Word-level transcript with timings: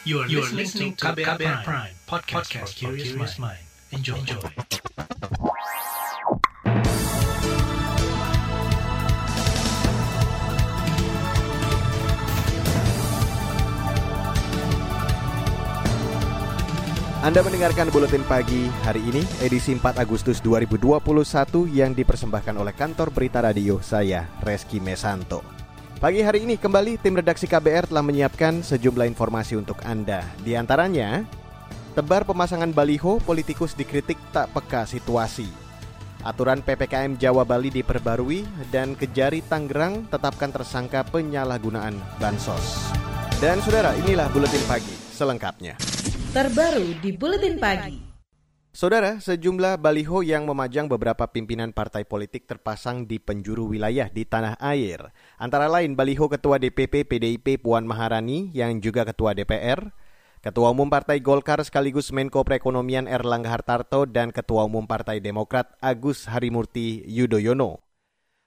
You 0.00 0.24
are, 0.24 0.28
you 0.32 0.40
are 0.40 0.48
listening 0.48 0.96
to 0.96 1.12
KBR, 1.12 1.36
KBR 1.36 1.60
Prime, 1.60 1.60
Prime 1.60 1.92
podcast, 2.08 2.48
podcast 2.48 2.72
for 2.72 2.96
curious 2.96 3.36
mind. 3.36 3.60
Enjoy. 3.92 4.16
Enjoy. 4.16 4.40
Anda 17.20 17.44
mendengarkan 17.44 17.92
Buletin 17.92 18.24
Pagi 18.24 18.72
hari 18.80 19.04
ini, 19.04 19.20
edisi 19.44 19.76
4 19.76 20.00
Agustus 20.00 20.40
2021 20.40 20.96
yang 21.68 21.92
dipersembahkan 21.92 22.56
oleh 22.56 22.72
kantor 22.72 23.12
berita 23.12 23.44
radio 23.44 23.84
saya, 23.84 24.24
Reski 24.40 24.80
Mesanto. 24.80 25.59
Pagi 26.00 26.24
hari 26.24 26.48
ini 26.48 26.56
kembali 26.56 26.96
tim 26.96 27.12
redaksi 27.12 27.44
KBR 27.44 27.92
telah 27.92 28.00
menyiapkan 28.00 28.64
sejumlah 28.64 29.04
informasi 29.04 29.60
untuk 29.60 29.84
Anda. 29.84 30.24
Di 30.40 30.56
antaranya, 30.56 31.28
tebar 31.92 32.24
pemasangan 32.24 32.72
baliho 32.72 33.20
politikus 33.20 33.76
dikritik 33.76 34.16
tak 34.32 34.48
peka 34.56 34.88
situasi. 34.88 35.44
Aturan 36.24 36.64
PPKM 36.64 37.20
Jawa 37.20 37.44
Bali 37.44 37.68
diperbarui 37.68 38.48
dan 38.72 38.96
Kejari 38.96 39.44
Tangerang 39.44 40.08
tetapkan 40.08 40.48
tersangka 40.48 41.04
penyalahgunaan 41.04 42.00
bansos. 42.16 42.96
Dan 43.36 43.60
saudara, 43.60 43.92
inilah 44.00 44.32
Buletin 44.32 44.64
Pagi 44.64 44.96
selengkapnya. 45.12 45.76
Terbaru 46.32 46.96
di 46.96 47.12
Buletin 47.12 47.60
Pagi. 47.60 48.09
Saudara, 48.70 49.18
sejumlah 49.18 49.82
baliho 49.82 50.22
yang 50.22 50.46
memajang 50.46 50.86
beberapa 50.86 51.26
pimpinan 51.26 51.74
partai 51.74 52.06
politik 52.06 52.46
terpasang 52.46 53.02
di 53.02 53.18
penjuru 53.18 53.66
wilayah 53.66 54.06
di 54.06 54.22
tanah 54.22 54.54
air. 54.62 55.10
Antara 55.42 55.66
lain 55.66 55.98
baliho 55.98 56.30
Ketua 56.30 56.62
DPP 56.62 57.02
PDIP 57.02 57.58
Puan 57.58 57.82
Maharani 57.82 58.54
yang 58.54 58.78
juga 58.78 59.02
Ketua 59.02 59.34
DPR, 59.34 59.90
Ketua 60.38 60.70
Umum 60.70 60.86
Partai 60.86 61.18
Golkar 61.18 61.58
sekaligus 61.66 62.14
Menko 62.14 62.46
Perekonomian 62.46 63.10
Erlangga 63.10 63.50
Hartarto 63.50 64.06
dan 64.06 64.30
Ketua 64.30 64.70
Umum 64.70 64.86
Partai 64.86 65.18
Demokrat 65.18 65.74
Agus 65.82 66.30
Harimurti 66.30 67.02
Yudhoyono. 67.10 67.82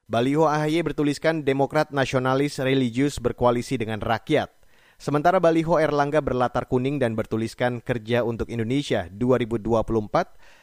Baliho 0.08 0.48
AHY 0.48 0.88
bertuliskan 0.88 1.44
Demokrat 1.44 1.92
Nasionalis 1.92 2.64
Religius 2.64 3.20
berkoalisi 3.20 3.76
dengan 3.76 4.00
rakyat. 4.00 4.63
Sementara 5.04 5.44
baliho 5.44 5.84
Erlangga 5.84 6.24
berlatar 6.24 6.64
kuning 6.64 6.96
dan 6.96 7.12
bertuliskan 7.12 7.84
Kerja 7.84 8.24
untuk 8.24 8.48
Indonesia 8.48 9.12
2024, 9.12 9.84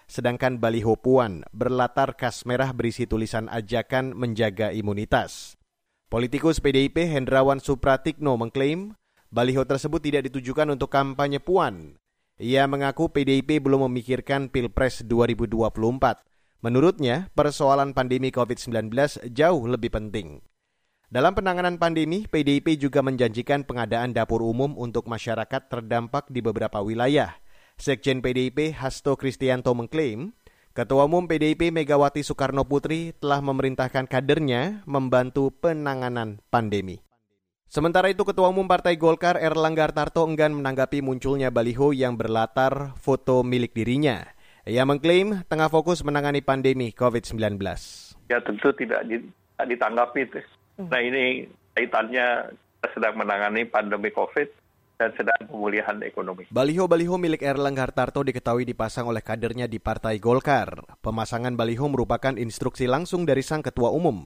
sedangkan 0.08 0.56
baliho 0.56 0.97
Puan 0.97 1.44
berlatar 1.52 2.16
kas 2.16 2.48
merah 2.48 2.72
berisi 2.72 3.05
tulisan 3.05 3.52
ajakan 3.52 4.16
menjaga 4.16 4.72
imunitas. 4.72 5.60
Politikus 6.08 6.56
PDIP 6.56 7.05
Hendrawan 7.05 7.60
Supratikno 7.60 8.41
mengklaim 8.41 8.97
baliho 9.28 9.60
tersebut 9.69 10.00
tidak 10.00 10.32
ditujukan 10.32 10.72
untuk 10.72 10.88
kampanye 10.88 11.36
Puan. 11.36 12.00
Ia 12.41 12.64
mengaku 12.64 13.12
PDIP 13.12 13.60
belum 13.60 13.92
memikirkan 13.92 14.48
Pilpres 14.48 15.04
2024. 15.04 15.52
Menurutnya, 16.64 17.28
persoalan 17.36 17.92
pandemi 17.92 18.32
COVID-19 18.32 18.88
jauh 19.36 19.69
lebih 19.69 19.92
penting. 19.92 20.41
Dalam 21.11 21.34
penanganan 21.34 21.75
pandemi, 21.75 22.22
PDIP 22.30 22.78
juga 22.78 23.03
menjanjikan 23.03 23.66
pengadaan 23.66 24.14
dapur 24.14 24.47
umum 24.47 24.78
untuk 24.78 25.11
masyarakat 25.11 25.66
terdampak 25.66 26.30
di 26.30 26.39
beberapa 26.39 26.78
wilayah. 26.86 27.34
Sekjen 27.83 28.22
PDIP 28.22 28.78
Hasto 28.78 29.19
Kristianto 29.19 29.75
mengklaim, 29.75 30.31
Ketua 30.70 31.11
Umum 31.11 31.27
PDIP 31.27 31.75
Megawati 31.75 32.22
Soekarno 32.22 32.62
Putri 32.62 33.11
telah 33.19 33.42
memerintahkan 33.42 34.06
kadernya 34.06 34.86
membantu 34.86 35.50
penanganan 35.50 36.38
pandemi. 36.47 37.03
Sementara 37.66 38.06
itu 38.06 38.22
Ketua 38.22 38.55
Umum 38.55 38.70
Partai 38.70 38.94
Golkar 38.94 39.34
Erlangga 39.34 39.91
Tarto 39.91 40.22
enggan 40.22 40.55
menanggapi 40.55 41.03
munculnya 41.03 41.50
baliho 41.50 41.91
yang 41.91 42.14
berlatar 42.14 42.94
foto 42.94 43.42
milik 43.42 43.75
dirinya. 43.75 44.31
Ia 44.62 44.86
mengklaim 44.86 45.42
tengah 45.50 45.75
fokus 45.75 46.06
menangani 46.06 46.38
pandemi 46.38 46.94
COVID-19. 46.94 47.58
Ya 48.31 48.38
tentu 48.47 48.70
tidak 48.78 49.03
ditanggapi 49.59 50.31
Nah 50.88 51.00
ini 51.04 51.44
kaitannya 51.76 52.56
kita 52.56 52.88
sedang 52.96 53.14
menangani 53.20 53.68
pandemi 53.68 54.08
COVID 54.08 54.48
dan 55.00 55.12
sedang 55.16 55.41
pemulihan 55.48 55.96
ekonomi. 56.04 56.48
Baliho-baliho 56.52 57.16
milik 57.16 57.41
Erlangga 57.41 57.88
Hartarto 57.88 58.20
diketahui 58.20 58.68
dipasang 58.68 59.08
oleh 59.08 59.24
kadernya 59.24 59.64
di 59.64 59.80
Partai 59.80 60.20
Golkar. 60.20 61.00
Pemasangan 61.00 61.56
baliho 61.56 61.88
merupakan 61.88 62.36
instruksi 62.36 62.84
langsung 62.84 63.24
dari 63.24 63.40
sang 63.40 63.64
ketua 63.64 63.92
umum. 63.92 64.24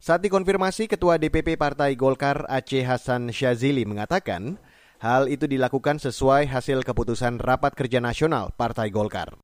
Saat 0.00 0.24
dikonfirmasi, 0.24 0.88
Ketua 0.88 1.20
DPP 1.20 1.60
Partai 1.60 1.92
Golkar 1.92 2.48
Aceh 2.48 2.80
Hasan 2.88 3.28
Syazili 3.36 3.84
mengatakan, 3.84 4.56
hal 4.96 5.28
itu 5.28 5.44
dilakukan 5.44 6.00
sesuai 6.00 6.48
hasil 6.48 6.88
keputusan 6.88 7.36
Rapat 7.36 7.76
Kerja 7.76 8.00
Nasional 8.00 8.48
Partai 8.56 8.88
Golkar. 8.88 9.36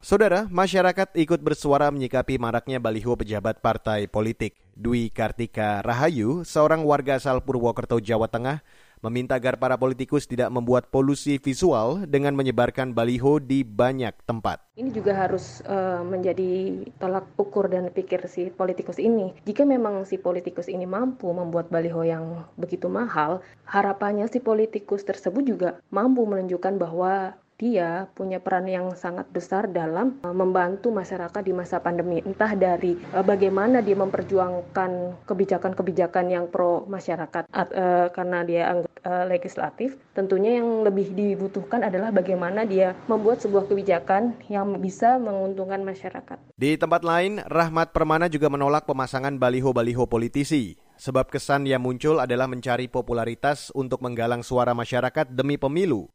Saudara, 0.00 0.48
masyarakat 0.48 1.12
ikut 1.16 1.44
bersuara 1.44 1.92
menyikapi 1.92 2.40
maraknya 2.40 2.80
baliho 2.80 3.16
pejabat 3.20 3.60
partai 3.60 4.08
politik. 4.08 4.63
Dwi 4.74 5.06
Kartika 5.14 5.86
Rahayu, 5.86 6.42
seorang 6.42 6.82
warga 6.82 7.22
asal 7.22 7.38
Purwokerto, 7.46 8.02
Jawa 8.02 8.26
Tengah, 8.26 8.58
meminta 9.04 9.36
agar 9.36 9.60
para 9.60 9.76
politikus 9.76 10.24
tidak 10.24 10.48
membuat 10.48 10.88
polusi 10.88 11.36
visual 11.36 12.08
dengan 12.08 12.32
menyebarkan 12.32 12.96
baliho 12.96 13.36
di 13.36 13.60
banyak 13.60 14.16
tempat. 14.24 14.64
Ini 14.74 14.90
juga 14.90 15.12
harus 15.14 15.60
uh, 15.68 16.00
menjadi 16.02 16.82
tolak 16.96 17.28
ukur 17.36 17.68
dan 17.68 17.92
pikir 17.92 18.24
si 18.26 18.48
politikus 18.48 18.96
ini. 18.96 19.36
Jika 19.44 19.68
memang 19.68 20.08
si 20.08 20.16
politikus 20.16 20.72
ini 20.72 20.88
mampu 20.88 21.28
membuat 21.30 21.68
baliho 21.68 22.00
yang 22.02 22.48
begitu 22.56 22.88
mahal, 22.88 23.44
harapannya 23.68 24.26
si 24.32 24.40
politikus 24.40 25.04
tersebut 25.04 25.44
juga 25.44 25.78
mampu 25.92 26.24
menunjukkan 26.24 26.80
bahwa 26.80 27.36
dia 27.54 28.10
punya 28.18 28.42
peran 28.42 28.66
yang 28.66 28.92
sangat 28.98 29.30
besar 29.30 29.70
dalam 29.70 30.18
uh, 30.26 30.34
membantu 30.34 30.90
masyarakat 30.90 31.42
di 31.44 31.52
masa 31.54 31.78
pandemi. 31.78 32.18
Entah 32.26 32.52
dari 32.58 32.98
uh, 33.14 33.22
bagaimana 33.22 33.78
dia 33.78 33.94
memperjuangkan 33.94 35.24
kebijakan-kebijakan 35.26 36.26
yang 36.30 36.44
pro 36.50 36.82
masyarakat 36.90 37.46
uh, 37.50 38.06
karena 38.10 38.38
dia 38.42 38.62
anggota 38.70 38.92
legislatif. 39.28 40.00
Tentunya 40.16 40.64
yang 40.64 40.80
lebih 40.80 41.12
dibutuhkan 41.12 41.84
adalah 41.84 42.08
bagaimana 42.08 42.64
dia 42.64 42.96
membuat 43.04 43.44
sebuah 43.44 43.68
kebijakan 43.68 44.32
yang 44.48 44.80
bisa 44.80 45.20
menguntungkan 45.20 45.84
masyarakat. 45.84 46.40
Di 46.56 46.80
tempat 46.80 47.04
lain, 47.04 47.44
Rahmat 47.44 47.92
Permana 47.92 48.32
juga 48.32 48.48
menolak 48.48 48.88
pemasangan 48.88 49.36
baliho-baliho 49.36 50.08
politisi. 50.08 50.80
Sebab 50.94 51.26
kesan 51.28 51.66
yang 51.66 51.82
muncul 51.82 52.22
adalah 52.22 52.46
mencari 52.46 52.86
popularitas 52.86 53.74
untuk 53.74 53.98
menggalang 54.00 54.46
suara 54.46 54.72
masyarakat 54.72 55.26
demi 55.26 55.58
pemilu. 55.58 56.13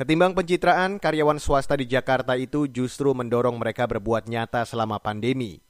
Ketimbang 0.00 0.32
pencitraan, 0.32 0.96
karyawan 0.96 1.36
swasta 1.36 1.76
di 1.76 1.84
Jakarta 1.84 2.32
itu 2.32 2.64
justru 2.64 3.12
mendorong 3.12 3.60
mereka 3.60 3.84
berbuat 3.84 4.32
nyata 4.32 4.64
selama 4.64 4.96
pandemi. 4.96 5.60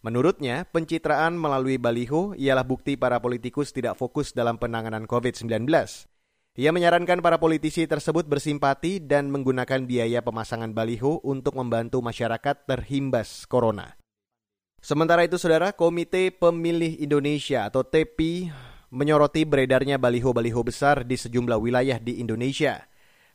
Menurutnya, 0.00 0.64
pencitraan 0.64 1.36
melalui 1.36 1.76
baliho 1.76 2.32
ialah 2.32 2.64
bukti 2.64 2.96
para 2.96 3.20
politikus 3.20 3.76
tidak 3.76 4.00
fokus 4.00 4.32
dalam 4.32 4.56
penanganan 4.56 5.04
COVID-19. 5.04 5.68
Ia 6.56 6.72
menyarankan 6.72 7.20
para 7.20 7.36
politisi 7.36 7.84
tersebut 7.84 8.24
bersimpati 8.24 9.04
dan 9.04 9.28
menggunakan 9.28 9.84
biaya 9.84 10.24
pemasangan 10.24 10.72
baliho 10.72 11.20
untuk 11.20 11.52
membantu 11.52 12.00
masyarakat 12.00 12.64
terhimbas 12.64 13.44
corona. 13.44 14.00
Sementara 14.80 15.28
itu, 15.28 15.36
saudara, 15.36 15.76
Komite 15.76 16.32
Pemilih 16.32 17.04
Indonesia 17.04 17.68
atau 17.68 17.84
TEPI 17.84 18.48
menyoroti 18.88 19.44
beredarnya 19.44 20.00
baliho-baliho 20.00 20.64
besar 20.64 21.04
di 21.04 21.20
sejumlah 21.20 21.60
wilayah 21.60 22.00
di 22.00 22.24
Indonesia– 22.24 22.80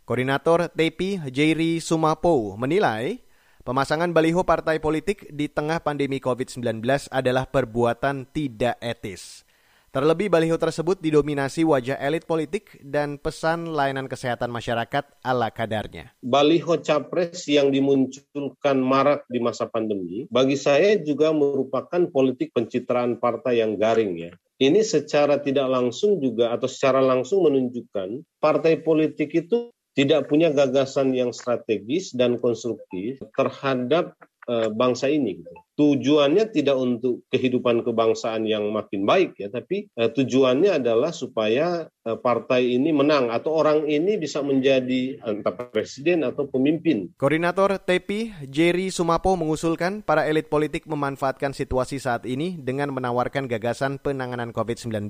Koordinator 0.10 0.74
TEPI 0.74 1.30
Jerry 1.30 1.78
Sumapo 1.78 2.58
menilai 2.58 3.22
pemasangan 3.62 4.10
baliho 4.10 4.42
partai 4.42 4.82
politik 4.82 5.30
di 5.30 5.46
tengah 5.46 5.86
pandemi 5.86 6.18
COVID-19 6.18 6.82
adalah 7.14 7.46
perbuatan 7.46 8.26
tidak 8.34 8.82
etis. 8.82 9.46
Terlebih 9.94 10.34
baliho 10.34 10.58
tersebut 10.58 10.98
didominasi 10.98 11.62
wajah 11.62 12.02
elit 12.02 12.26
politik 12.26 12.82
dan 12.82 13.22
pesan 13.22 13.70
layanan 13.70 14.10
kesehatan 14.10 14.50
masyarakat 14.50 15.06
ala 15.22 15.54
kadarnya. 15.54 16.10
Baliho 16.26 16.82
capres 16.82 17.46
yang 17.46 17.70
dimunculkan 17.70 18.82
marak 18.82 19.30
di 19.30 19.38
masa 19.38 19.70
pandemi, 19.70 20.26
bagi 20.34 20.58
saya 20.58 20.98
juga 20.98 21.30
merupakan 21.38 22.10
politik 22.10 22.50
pencitraan 22.58 23.22
partai 23.22 23.62
yang 23.62 23.78
garing 23.78 24.18
ya. 24.18 24.34
Ini 24.58 24.82
secara 24.82 25.38
tidak 25.38 25.70
langsung 25.70 26.18
juga 26.18 26.50
atau 26.50 26.66
secara 26.66 26.98
langsung 26.98 27.46
menunjukkan 27.46 28.26
partai 28.42 28.82
politik 28.82 29.38
itu 29.38 29.70
tidak 29.98 30.30
punya 30.30 30.54
gagasan 30.54 31.12
yang 31.12 31.34
strategis 31.34 32.14
dan 32.14 32.38
konstruktif 32.38 33.20
terhadap 33.36 34.16
uh, 34.50 34.70
bangsa 34.74 35.08
ini. 35.08 35.40
Gitu. 35.40 35.54
Tujuannya 35.80 36.52
tidak 36.52 36.76
untuk 36.76 37.24
kehidupan 37.32 37.88
kebangsaan 37.88 38.44
yang 38.44 38.68
makin 38.74 39.08
baik 39.08 39.40
ya, 39.40 39.48
tapi 39.48 39.88
uh, 39.96 40.12
tujuannya 40.12 40.84
adalah 40.84 41.16
supaya 41.16 41.88
uh, 41.88 42.18
partai 42.20 42.76
ini 42.76 42.92
menang 42.92 43.32
atau 43.32 43.56
orang 43.56 43.88
ini 43.88 44.20
bisa 44.20 44.44
menjadi 44.44 45.22
entah 45.24 45.56
presiden 45.72 46.28
atau 46.28 46.50
pemimpin. 46.52 47.16
Koordinator 47.16 47.80
TEPI 47.80 48.50
Jerry 48.52 48.92
Sumapo 48.92 49.40
mengusulkan 49.40 50.04
para 50.04 50.28
elit 50.28 50.52
politik 50.52 50.84
memanfaatkan 50.90 51.56
situasi 51.56 52.02
saat 52.02 52.28
ini 52.28 52.60
dengan 52.60 52.92
menawarkan 52.92 53.48
gagasan 53.48 54.04
penanganan 54.04 54.52
COVID-19. 54.52 55.08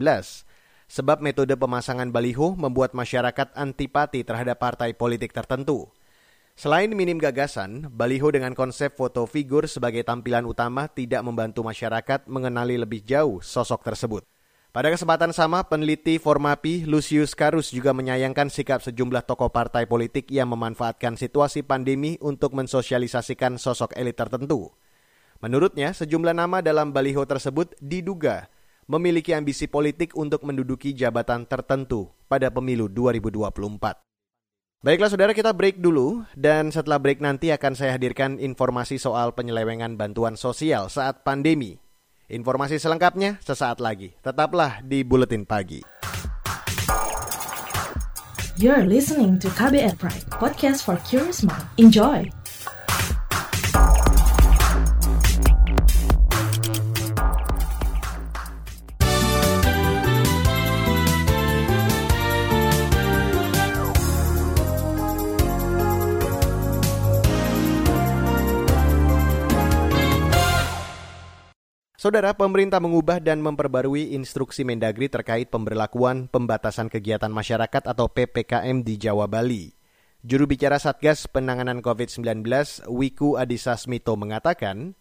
Sebab 0.89 1.21
metode 1.21 1.53
pemasangan 1.53 2.09
baliho 2.09 2.57
membuat 2.57 2.97
masyarakat 2.97 3.53
antipati 3.53 4.25
terhadap 4.25 4.57
partai 4.57 4.97
politik 4.97 5.31
tertentu. 5.31 5.85
Selain 6.59 6.91
minim 6.91 7.15
gagasan, 7.15 7.87
baliho 7.87 8.35
dengan 8.35 8.51
konsep 8.51 8.91
foto 8.91 9.23
figur 9.23 9.69
sebagai 9.69 10.03
tampilan 10.03 10.43
utama 10.43 10.91
tidak 10.91 11.23
membantu 11.23 11.63
masyarakat 11.63 12.27
mengenali 12.27 12.75
lebih 12.75 12.99
jauh 13.05 13.39
sosok 13.39 13.85
tersebut. 13.85 14.27
Pada 14.69 14.91
kesempatan 14.91 15.31
sama, 15.31 15.65
peneliti 15.65 16.19
Formapi 16.19 16.83
Lucius 16.83 17.31
Karus 17.33 17.71
juga 17.71 17.95
menyayangkan 17.95 18.51
sikap 18.51 18.83
sejumlah 18.83 19.25
tokoh 19.25 19.49
partai 19.49 19.87
politik 19.87 20.29
yang 20.29 20.51
memanfaatkan 20.51 21.15
situasi 21.15 21.63
pandemi 21.63 22.19
untuk 22.21 22.53
mensosialisasikan 22.53 23.55
sosok 23.55 23.95
elit 23.95 24.19
tertentu. 24.19 24.69
Menurutnya, 25.39 25.95
sejumlah 25.95 26.35
nama 26.35 26.59
dalam 26.59 26.91
baliho 26.91 27.23
tersebut 27.23 27.73
diduga 27.79 28.51
memiliki 28.89 29.37
ambisi 29.37 29.69
politik 29.69 30.17
untuk 30.17 30.41
menduduki 30.41 30.97
jabatan 30.97 31.45
tertentu 31.45 32.09
pada 32.25 32.49
pemilu 32.49 32.89
2024. 32.89 34.01
Baiklah 34.81 35.11
saudara 35.11 35.35
kita 35.35 35.53
break 35.53 35.77
dulu 35.77 36.25
dan 36.33 36.73
setelah 36.73 36.97
break 36.97 37.21
nanti 37.21 37.53
akan 37.53 37.77
saya 37.77 37.93
hadirkan 37.99 38.41
informasi 38.41 38.97
soal 38.97 39.37
penyelewengan 39.37 39.93
bantuan 39.93 40.33
sosial 40.33 40.89
saat 40.89 41.21
pandemi. 41.21 41.77
Informasi 42.31 42.81
selengkapnya 42.81 43.37
sesaat 43.45 43.77
lagi. 43.83 44.15
Tetaplah 44.25 44.81
di 44.81 45.05
Buletin 45.05 45.45
Pagi. 45.45 45.85
You're 48.59 48.87
listening 48.87 49.39
to 49.39 49.47
KBR 49.51 49.95
Pride, 49.99 50.27
podcast 50.35 50.83
for 50.83 50.99
curious 51.07 51.43
mind. 51.47 51.63
Enjoy! 51.79 52.38
Saudara, 71.99 72.31
pemerintah 72.31 72.79
mengubah 72.79 73.19
dan 73.19 73.43
memperbarui 73.43 74.15
instruksi 74.15 74.63
Mendagri 74.63 75.11
terkait 75.11 75.51
pemberlakuan 75.51 76.31
pembatasan 76.31 76.87
kegiatan 76.87 77.27
masyarakat 77.27 77.83
atau 77.83 78.07
PPKM 78.07 78.87
di 78.87 78.95
Jawa 78.95 79.27
Bali. 79.27 79.75
Juru 80.23 80.47
bicara 80.47 80.79
Satgas 80.79 81.27
Penanganan 81.27 81.83
COVID-19, 81.83 82.39
Wiku 82.87 83.35
Adhisa 83.35 83.75
Smito 83.75 84.15
mengatakan, 84.15 84.95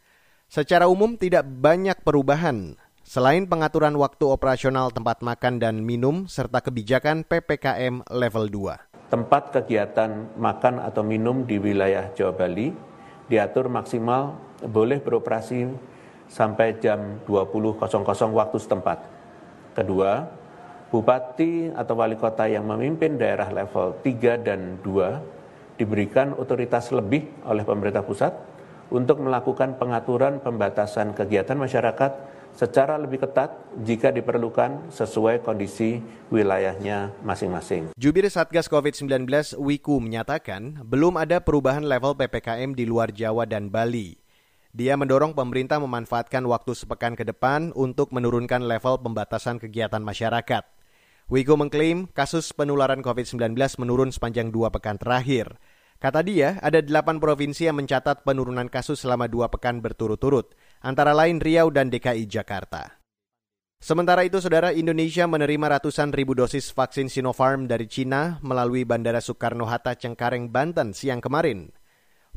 secara 0.50 0.90
umum 0.90 1.14
tidak 1.14 1.46
banyak 1.46 2.02
perubahan 2.02 2.74
selain 3.06 3.46
pengaturan 3.46 3.94
waktu 3.94 4.26
operasional 4.26 4.90
tempat 4.90 5.22
makan 5.22 5.62
dan 5.62 5.86
minum 5.86 6.26
serta 6.26 6.58
kebijakan 6.58 7.22
PPKM 7.22 8.10
level 8.10 8.50
2. 8.50 9.14
Tempat 9.14 9.54
kegiatan 9.54 10.34
makan 10.34 10.82
atau 10.82 11.06
minum 11.06 11.46
di 11.46 11.62
wilayah 11.62 12.10
Jawa 12.10 12.34
Bali 12.34 12.74
diatur 13.30 13.70
maksimal 13.70 14.34
boleh 14.66 14.98
beroperasi 14.98 15.94
sampai 16.28 16.76
jam 16.78 17.20
20.00 17.24 17.80
waktu 18.32 18.56
setempat. 18.60 18.98
Kedua, 19.74 20.28
bupati 20.88 21.72
atau 21.72 21.94
wali 21.96 22.16
kota 22.16 22.48
yang 22.48 22.64
memimpin 22.64 23.20
daerah 23.20 23.48
level 23.52 23.96
3 24.00 24.40
dan 24.40 24.80
2 24.80 25.80
diberikan 25.80 26.34
otoritas 26.34 26.90
lebih 26.90 27.28
oleh 27.46 27.62
pemerintah 27.62 28.02
pusat 28.02 28.34
untuk 28.88 29.20
melakukan 29.20 29.76
pengaturan 29.76 30.40
pembatasan 30.40 31.12
kegiatan 31.12 31.54
masyarakat 31.54 32.12
secara 32.56 32.98
lebih 32.98 33.22
ketat 33.22 33.54
jika 33.86 34.10
diperlukan 34.10 34.90
sesuai 34.90 35.46
kondisi 35.46 36.02
wilayahnya 36.32 37.14
masing-masing. 37.22 37.94
Jubir 37.94 38.26
Satgas 38.26 38.66
COVID-19 38.66 39.28
Wiku 39.62 40.02
menyatakan 40.02 40.82
belum 40.82 41.20
ada 41.20 41.38
perubahan 41.38 41.86
level 41.86 42.18
PPKM 42.18 42.74
di 42.74 42.82
luar 42.88 43.14
Jawa 43.14 43.46
dan 43.46 43.70
Bali. 43.70 44.27
Dia 44.78 44.94
mendorong 44.94 45.34
pemerintah 45.34 45.82
memanfaatkan 45.82 46.46
waktu 46.46 46.70
sepekan 46.70 47.18
ke 47.18 47.26
depan 47.26 47.74
untuk 47.74 48.14
menurunkan 48.14 48.62
level 48.62 49.02
pembatasan 49.02 49.58
kegiatan 49.58 49.98
masyarakat. 49.98 50.62
Wigo 51.26 51.58
mengklaim 51.58 52.06
kasus 52.14 52.54
penularan 52.54 53.02
COVID-19 53.02 53.58
menurun 53.82 54.14
sepanjang 54.14 54.54
dua 54.54 54.70
pekan 54.70 54.94
terakhir. 54.94 55.58
Kata 55.98 56.22
dia, 56.22 56.62
ada 56.62 56.78
delapan 56.78 57.18
provinsi 57.18 57.66
yang 57.66 57.82
mencatat 57.82 58.22
penurunan 58.22 58.70
kasus 58.70 59.02
selama 59.02 59.26
dua 59.26 59.50
pekan 59.50 59.82
berturut-turut, 59.82 60.54
antara 60.78 61.10
lain 61.10 61.42
Riau 61.42 61.74
dan 61.74 61.90
DKI 61.90 62.30
Jakarta. 62.30 63.02
Sementara 63.82 64.22
itu, 64.22 64.38
saudara 64.38 64.70
Indonesia 64.70 65.26
menerima 65.26 65.74
ratusan 65.74 66.14
ribu 66.14 66.38
dosis 66.38 66.70
vaksin 66.70 67.10
Sinopharm 67.10 67.66
dari 67.66 67.90
Cina 67.90 68.38
melalui 68.46 68.86
Bandara 68.86 69.18
Soekarno-Hatta 69.18 69.98
Cengkareng, 69.98 70.54
Banten 70.54 70.94
siang 70.94 71.18
kemarin. 71.18 71.74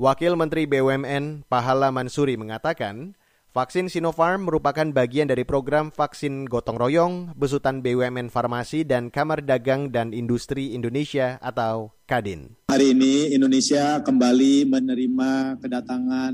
Wakil 0.01 0.33
Menteri 0.33 0.65
BUMN 0.65 1.45
Pahala 1.45 1.93
Mansuri 1.93 2.33
mengatakan, 2.33 3.13
vaksin 3.53 3.85
Sinopharm 3.85 4.49
merupakan 4.49 4.89
bagian 4.89 5.29
dari 5.29 5.45
program 5.45 5.93
vaksin 5.93 6.49
gotong 6.49 6.73
royong 6.73 7.37
besutan 7.37 7.85
BUMN 7.85 8.33
Farmasi 8.33 8.81
dan 8.81 9.13
Kamar 9.13 9.45
Dagang 9.45 9.93
dan 9.93 10.09
Industri 10.09 10.73
Indonesia 10.73 11.37
atau 11.37 11.93
Kadin. 12.09 12.57
Hari 12.73 12.97
ini 12.97 13.29
Indonesia 13.37 14.01
kembali 14.01 14.73
menerima 14.73 15.61
kedatangan 15.61 16.33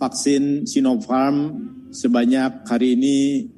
vaksin 0.00 0.64
Sinopharm 0.64 1.60
sebanyak 1.92 2.64
hari 2.64 2.96
ini 2.96 3.52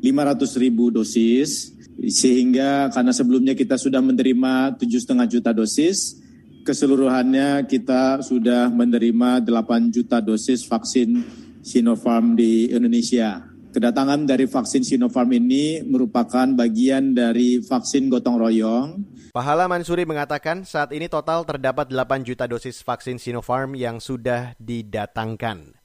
500 0.00 0.56
ribu 0.56 0.88
dosis 0.88 1.68
sehingga 2.00 2.88
karena 2.96 3.12
sebelumnya 3.12 3.52
kita 3.52 3.76
sudah 3.76 4.00
menerima 4.00 4.80
7,5 4.80 5.20
juta 5.28 5.52
dosis 5.52 6.24
keseluruhannya 6.66 7.62
kita 7.70 8.18
sudah 8.26 8.66
menerima 8.74 9.46
8 9.46 9.94
juta 9.94 10.18
dosis 10.18 10.66
vaksin 10.66 11.22
Sinopharm 11.62 12.34
di 12.34 12.66
Indonesia. 12.74 13.46
Kedatangan 13.70 14.26
dari 14.26 14.50
vaksin 14.50 14.82
Sinopharm 14.82 15.30
ini 15.30 15.86
merupakan 15.86 16.50
bagian 16.50 17.14
dari 17.14 17.62
vaksin 17.62 18.10
gotong 18.10 18.42
royong. 18.42 18.88
Pahala 19.30 19.70
Mansuri 19.70 20.02
mengatakan 20.02 20.66
saat 20.66 20.90
ini 20.90 21.06
total 21.06 21.46
terdapat 21.46 21.86
8 21.86 22.26
juta 22.26 22.50
dosis 22.50 22.82
vaksin 22.82 23.22
Sinopharm 23.22 23.78
yang 23.78 24.02
sudah 24.02 24.58
didatangkan. 24.58 25.78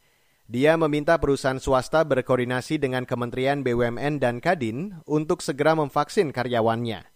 Dia 0.50 0.76
meminta 0.82 1.16
perusahaan 1.22 1.62
swasta 1.62 2.04
berkoordinasi 2.04 2.82
dengan 2.82 3.06
Kementerian 3.06 3.62
BUMN 3.62 4.18
dan 4.20 4.42
Kadin 4.42 5.00
untuk 5.06 5.46
segera 5.46 5.78
memvaksin 5.78 6.34
karyawannya. 6.34 7.08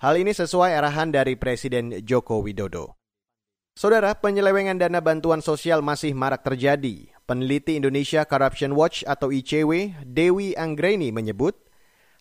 Hal 0.00 0.14
ini 0.16 0.32
sesuai 0.32 0.72
arahan 0.72 1.12
dari 1.12 1.36
Presiden 1.36 1.92
Joko 2.02 2.40
Widodo. 2.40 2.99
Saudara, 3.78 4.18
penyelewengan 4.18 4.82
dana 4.82 4.98
bantuan 4.98 5.38
sosial 5.38 5.78
masih 5.78 6.10
marak 6.10 6.42
terjadi. 6.42 7.06
Peneliti 7.22 7.78
Indonesia 7.78 8.26
Corruption 8.26 8.74
Watch 8.74 9.06
atau 9.06 9.30
ICW, 9.30 9.94
Dewi 10.02 10.58
Anggreni 10.58 11.14
menyebut, 11.14 11.54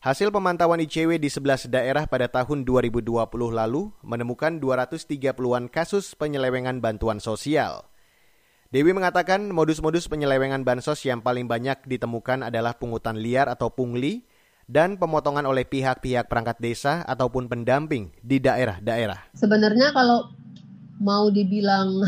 hasil 0.06 0.29
pemantauan 0.29 0.77
ICW 0.86 1.18
di 1.18 1.25
11 1.25 1.74
daerah 1.74 2.06
pada 2.06 2.29
tahun 2.29 2.62
2020 2.62 3.10
lalu 3.50 3.89
menemukan 4.06 4.62
230-an 4.62 5.74
kasus 5.74 6.13
penyelewengan 6.13 6.86
bantuan 6.86 7.18
sosial. 7.18 7.89
Dewi 8.70 8.94
mengatakan 8.94 9.50
modus-modus 9.50 10.06
penyelewengan 10.06 10.62
bansos 10.62 11.01
yang 11.01 11.25
paling 11.25 11.50
banyak 11.50 11.82
ditemukan 11.89 12.46
adalah 12.46 12.77
pungutan 12.77 13.18
liar 13.18 13.50
atau 13.50 13.74
pungli 13.74 14.29
dan 14.70 15.01
pemotongan 15.01 15.50
oleh 15.50 15.65
pihak-pihak 15.65 16.29
perangkat 16.29 16.62
desa 16.62 17.01
ataupun 17.10 17.50
pendamping 17.50 18.13
di 18.22 18.38
daerah-daerah. 18.38 19.34
Sebenarnya 19.34 19.89
kalau 19.89 20.29
mau 21.00 21.32
dibilang 21.32 22.03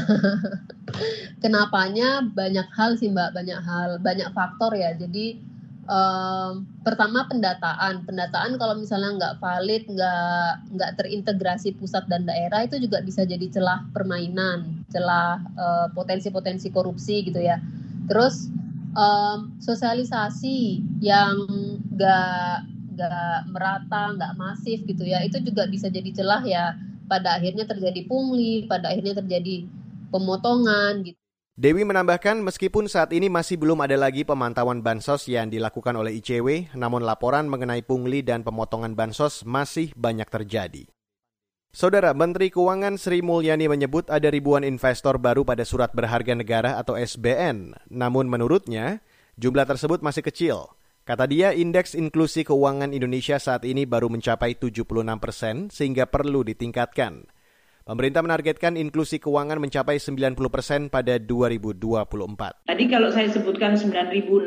kenapanya 1.44 2.28
banyak 2.28 2.68
hal 2.76 3.00
sih 3.00 3.08
mbak 3.08 3.32
banyak 3.32 3.58
hal 3.64 3.98
banyak 4.04 4.30
faktor 4.36 4.76
ya. 4.76 4.92
Jadi 4.94 5.40
um, 5.88 6.68
pertama 6.84 7.26
pendataan. 7.32 8.04
Pendataan 8.04 8.60
kalau 8.60 8.76
misalnya 8.76 9.16
nggak 9.18 9.36
valid 9.40 9.84
nggak 9.88 10.52
nggak 10.76 10.92
terintegrasi 11.00 11.74
pusat 11.80 12.06
dan 12.12 12.28
daerah 12.28 12.68
itu 12.68 12.78
juga 12.84 13.00
bisa 13.02 13.24
jadi 13.24 13.48
celah 13.48 13.88
permainan 13.96 14.84
celah 14.92 15.40
uh, 15.56 15.88
potensi-potensi 15.96 16.70
korupsi 16.70 17.24
gitu 17.26 17.40
ya. 17.40 17.64
Terus 18.12 18.52
um, 18.94 19.56
sosialisasi 19.64 20.84
yang 21.00 21.48
nggak 21.96 22.68
nggak 22.92 23.40
merata 23.50 24.14
nggak 24.14 24.36
masif 24.36 24.84
gitu 24.84 25.08
ya 25.08 25.24
itu 25.24 25.40
juga 25.42 25.66
bisa 25.66 25.88
jadi 25.88 26.12
celah 26.12 26.44
ya 26.44 26.76
pada 27.12 27.36
akhirnya 27.36 27.68
terjadi 27.68 28.08
pungli, 28.08 28.64
pada 28.72 28.88
akhirnya 28.96 29.20
terjadi 29.20 29.68
pemotongan 30.08 31.12
gitu. 31.12 31.20
Dewi 31.60 31.84
menambahkan 31.84 32.40
meskipun 32.40 32.88
saat 32.88 33.12
ini 33.12 33.28
masih 33.28 33.60
belum 33.60 33.84
ada 33.84 34.00
lagi 34.00 34.24
pemantauan 34.24 34.80
bansos 34.80 35.28
yang 35.28 35.52
dilakukan 35.52 35.92
oleh 36.00 36.16
ICW, 36.24 36.72
namun 36.80 37.04
laporan 37.04 37.52
mengenai 37.52 37.84
pungli 37.84 38.24
dan 38.24 38.48
pemotongan 38.48 38.96
bansos 38.96 39.44
masih 39.44 39.92
banyak 40.00 40.32
terjadi. 40.32 40.88
Saudara 41.76 42.16
Menteri 42.16 42.50
Keuangan 42.52 42.96
Sri 42.96 43.20
Mulyani 43.20 43.68
menyebut 43.68 44.08
ada 44.08 44.32
ribuan 44.32 44.64
investor 44.64 45.20
baru 45.20 45.44
pada 45.44 45.68
surat 45.68 45.92
berharga 45.92 46.34
negara 46.36 46.80
atau 46.80 46.96
SBN. 46.96 47.76
Namun 47.92 48.32
menurutnya, 48.32 49.04
jumlah 49.36 49.68
tersebut 49.68 50.00
masih 50.00 50.24
kecil 50.24 50.81
Kata 51.02 51.26
dia, 51.26 51.50
indeks 51.50 51.98
inklusi 51.98 52.46
keuangan 52.46 52.94
Indonesia 52.94 53.42
saat 53.42 53.66
ini 53.66 53.90
baru 53.90 54.06
mencapai 54.06 54.54
76 54.54 54.86
persen 55.18 55.74
sehingga 55.74 56.06
perlu 56.06 56.46
ditingkatkan. 56.46 57.26
Pemerintah 57.82 58.22
menargetkan 58.22 58.78
inklusi 58.78 59.18
keuangan 59.18 59.58
mencapai 59.58 59.98
90 59.98 60.38
persen 60.54 60.94
pada 60.94 61.18
2024. 61.18 62.70
Tadi 62.70 62.86
kalau 62.86 63.10
saya 63.10 63.34
sebutkan 63.34 63.74
9.068 63.74 64.46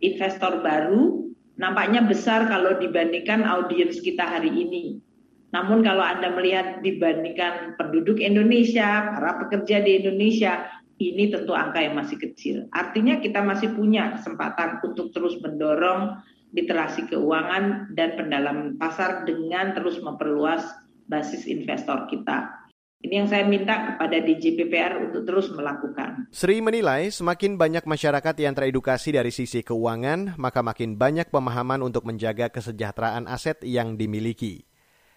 investor 0.00 0.64
baru, 0.64 1.28
nampaknya 1.60 2.00
besar 2.08 2.48
kalau 2.48 2.80
dibandingkan 2.80 3.44
audiens 3.44 4.00
kita 4.00 4.24
hari 4.24 4.48
ini. 4.48 5.04
Namun 5.52 5.84
kalau 5.84 6.00
Anda 6.00 6.32
melihat 6.32 6.80
dibandingkan 6.80 7.76
penduduk 7.76 8.24
Indonesia, 8.24 9.12
para 9.12 9.36
pekerja 9.44 9.84
di 9.84 10.00
Indonesia, 10.00 10.79
ini 11.00 11.32
tentu 11.32 11.56
angka 11.56 11.80
yang 11.80 11.96
masih 11.96 12.20
kecil. 12.20 12.68
Artinya 12.68 13.16
kita 13.24 13.40
masih 13.40 13.72
punya 13.72 14.12
kesempatan 14.20 14.84
untuk 14.84 15.08
terus 15.16 15.40
mendorong 15.40 16.20
literasi 16.52 17.08
keuangan 17.08 17.88
dan 17.96 18.20
pendalaman 18.20 18.76
pasar 18.76 19.24
dengan 19.24 19.72
terus 19.72 19.96
memperluas 20.04 20.60
basis 21.08 21.48
investor 21.48 22.04
kita. 22.12 22.60
Ini 23.00 23.24
yang 23.24 23.28
saya 23.32 23.48
minta 23.48 23.96
kepada 23.96 24.20
DJPPR 24.20 25.08
untuk 25.08 25.24
terus 25.24 25.48
melakukan. 25.48 26.28
Sri 26.36 26.60
menilai 26.60 27.08
semakin 27.08 27.56
banyak 27.56 27.88
masyarakat 27.88 28.36
yang 28.36 28.52
teredukasi 28.52 29.16
dari 29.16 29.32
sisi 29.32 29.64
keuangan, 29.64 30.36
maka 30.36 30.60
makin 30.60 31.00
banyak 31.00 31.32
pemahaman 31.32 31.80
untuk 31.80 32.04
menjaga 32.04 32.52
kesejahteraan 32.52 33.24
aset 33.24 33.56
yang 33.64 33.96
dimiliki. 33.96 34.69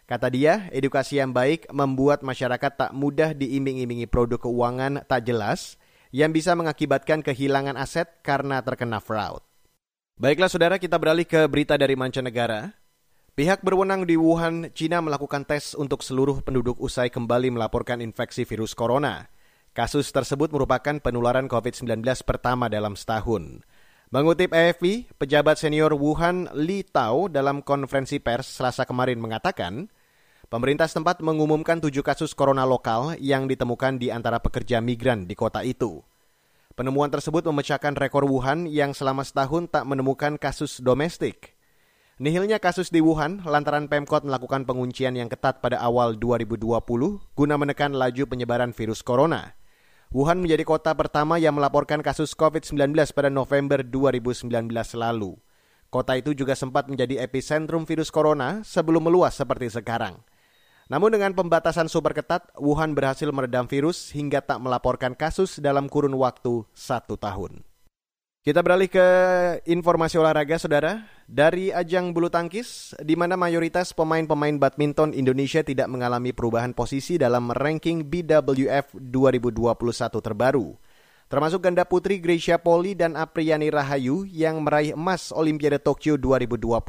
Kata 0.03 0.27
dia, 0.27 0.67
edukasi 0.75 1.23
yang 1.23 1.31
baik 1.31 1.71
membuat 1.71 2.27
masyarakat 2.27 2.71
tak 2.75 2.91
mudah 2.91 3.31
diiming-imingi 3.31 4.03
produk 4.03 4.35
keuangan 4.35 5.07
tak 5.07 5.23
jelas 5.23 5.79
yang 6.11 6.35
bisa 6.35 6.53
mengakibatkan 6.59 7.23
kehilangan 7.23 7.79
aset 7.79 8.19
karena 8.19 8.59
terkena 8.59 8.99
fraud. 8.99 9.39
Baiklah 10.19 10.51
saudara, 10.51 10.75
kita 10.75 10.99
beralih 10.99 11.25
ke 11.25 11.47
berita 11.47 11.79
dari 11.79 11.95
mancanegara. 11.95 12.75
Pihak 13.33 13.65
berwenang 13.65 14.05
di 14.05 14.13
Wuhan, 14.13 14.69
Cina 14.77 15.01
melakukan 15.01 15.41
tes 15.41 15.73
untuk 15.73 16.05
seluruh 16.05 16.45
penduduk 16.45 16.77
usai 16.77 17.09
kembali 17.09 17.49
melaporkan 17.49 17.97
infeksi 17.97 18.45
virus 18.45 18.77
corona. 18.77 19.31
Kasus 19.73 20.13
tersebut 20.13 20.53
merupakan 20.53 21.01
penularan 21.01 21.49
COVID-19 21.49 22.05
pertama 22.29 22.69
dalam 22.69 22.93
setahun. 22.93 23.65
Mengutip 24.13 24.53
AFP, 24.53 25.09
pejabat 25.17 25.57
senior 25.57 25.89
Wuhan 25.97 26.45
Li 26.53 26.85
Tao 26.85 27.25
dalam 27.25 27.65
konferensi 27.65 28.21
pers 28.21 28.45
selasa 28.45 28.85
kemarin 28.85 29.17
mengatakan, 29.17 29.89
pemerintah 30.53 30.85
setempat 30.85 31.25
mengumumkan 31.25 31.81
tujuh 31.81 32.05
kasus 32.05 32.37
corona 32.37 32.61
lokal 32.61 33.17
yang 33.17 33.49
ditemukan 33.49 33.97
di 33.97 34.13
antara 34.13 34.37
pekerja 34.37 34.85
migran 34.85 35.25
di 35.25 35.33
kota 35.33 35.65
itu. 35.65 36.05
Penemuan 36.77 37.09
tersebut 37.09 37.41
memecahkan 37.41 37.97
rekor 37.97 38.29
Wuhan 38.29 38.69
yang 38.69 38.93
selama 38.93 39.25
setahun 39.25 39.73
tak 39.73 39.81
menemukan 39.89 40.37
kasus 40.37 40.77
domestik. 40.77 41.57
Nihilnya 42.21 42.61
kasus 42.61 42.93
di 42.93 43.01
Wuhan 43.01 43.41
lantaran 43.41 43.89
Pemkot 43.89 44.29
melakukan 44.29 44.69
penguncian 44.69 45.17
yang 45.17 45.25
ketat 45.25 45.57
pada 45.57 45.81
awal 45.81 46.21
2020 46.21 46.61
guna 47.33 47.55
menekan 47.57 47.97
laju 47.97 48.29
penyebaran 48.29 48.77
virus 48.77 49.01
corona. 49.01 49.57
Wuhan 50.13 50.45
menjadi 50.45 50.61
kota 50.61 50.93
pertama 50.93 51.41
yang 51.41 51.57
melaporkan 51.57 51.97
kasus 52.05 52.37
COVID-19 52.37 52.93
pada 53.17 53.33
November 53.33 53.81
2019 53.81 54.45
lalu. 54.93 55.33
Kota 55.89 56.13
itu 56.13 56.37
juga 56.37 56.53
sempat 56.53 56.85
menjadi 56.85 57.25
epicentrum 57.25 57.81
virus 57.89 58.13
corona 58.13 58.61
sebelum 58.61 59.09
meluas 59.09 59.33
seperti 59.33 59.73
sekarang. 59.73 60.21
Namun 60.85 61.17
dengan 61.17 61.33
pembatasan 61.33 61.89
super 61.89 62.13
ketat, 62.13 62.45
Wuhan 62.61 62.93
berhasil 62.93 63.25
meredam 63.33 63.65
virus 63.65 64.13
hingga 64.13 64.45
tak 64.45 64.61
melaporkan 64.61 65.17
kasus 65.17 65.57
dalam 65.57 65.89
kurun 65.89 66.13
waktu 66.13 66.61
satu 66.77 67.17
tahun. 67.17 67.65
Kita 68.43 68.59
beralih 68.59 68.91
ke 68.91 69.07
informasi 69.71 70.19
olahraga, 70.19 70.59
saudara. 70.59 71.07
Dari 71.31 71.71
ajang 71.71 72.11
bulu 72.11 72.27
tangkis, 72.27 72.91
di 72.99 73.15
mana 73.15 73.39
mayoritas 73.39 73.95
pemain-pemain 73.95 74.59
badminton 74.59 75.15
Indonesia 75.15 75.63
tidak 75.63 75.87
mengalami 75.87 76.35
perubahan 76.35 76.75
posisi 76.75 77.15
dalam 77.15 77.55
ranking 77.55 78.03
BWF 78.03 78.99
2021 78.99 79.63
terbaru. 80.19 80.75
Termasuk 81.31 81.63
ganda 81.63 81.87
putri 81.87 82.19
Gracia 82.19 82.59
Poli 82.59 82.99
dan 82.99 83.15
Apriani 83.15 83.71
Rahayu 83.71 84.27
yang 84.27 84.59
meraih 84.59 84.91
emas 84.91 85.31
Olimpiade 85.31 85.79
Tokyo 85.79 86.19
2020. 86.19 86.83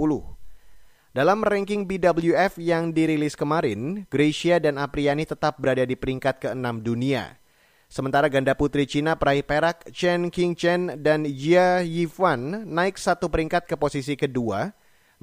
Dalam 1.15 1.39
ranking 1.47 1.87
BWF 1.87 2.59
yang 2.59 2.91
dirilis 2.91 3.39
kemarin, 3.39 4.11
Gracia 4.11 4.59
dan 4.59 4.75
Apriani 4.75 5.23
tetap 5.23 5.63
berada 5.63 5.87
di 5.87 5.95
peringkat 5.95 6.51
ke-6 6.51 6.83
dunia. 6.83 7.39
Sementara 7.87 8.27
ganda 8.33 8.57
putri 8.59 8.89
Cina 8.89 9.15
peraih 9.15 9.45
perak 9.45 9.87
Chen 9.95 10.33
Qingchen 10.33 10.99
dan 11.05 11.29
Jia 11.29 11.85
Yifan 11.85 12.67
naik 12.67 12.99
satu 12.99 13.31
peringkat 13.31 13.69
ke 13.71 13.77
posisi 13.79 14.19
kedua, 14.19 14.73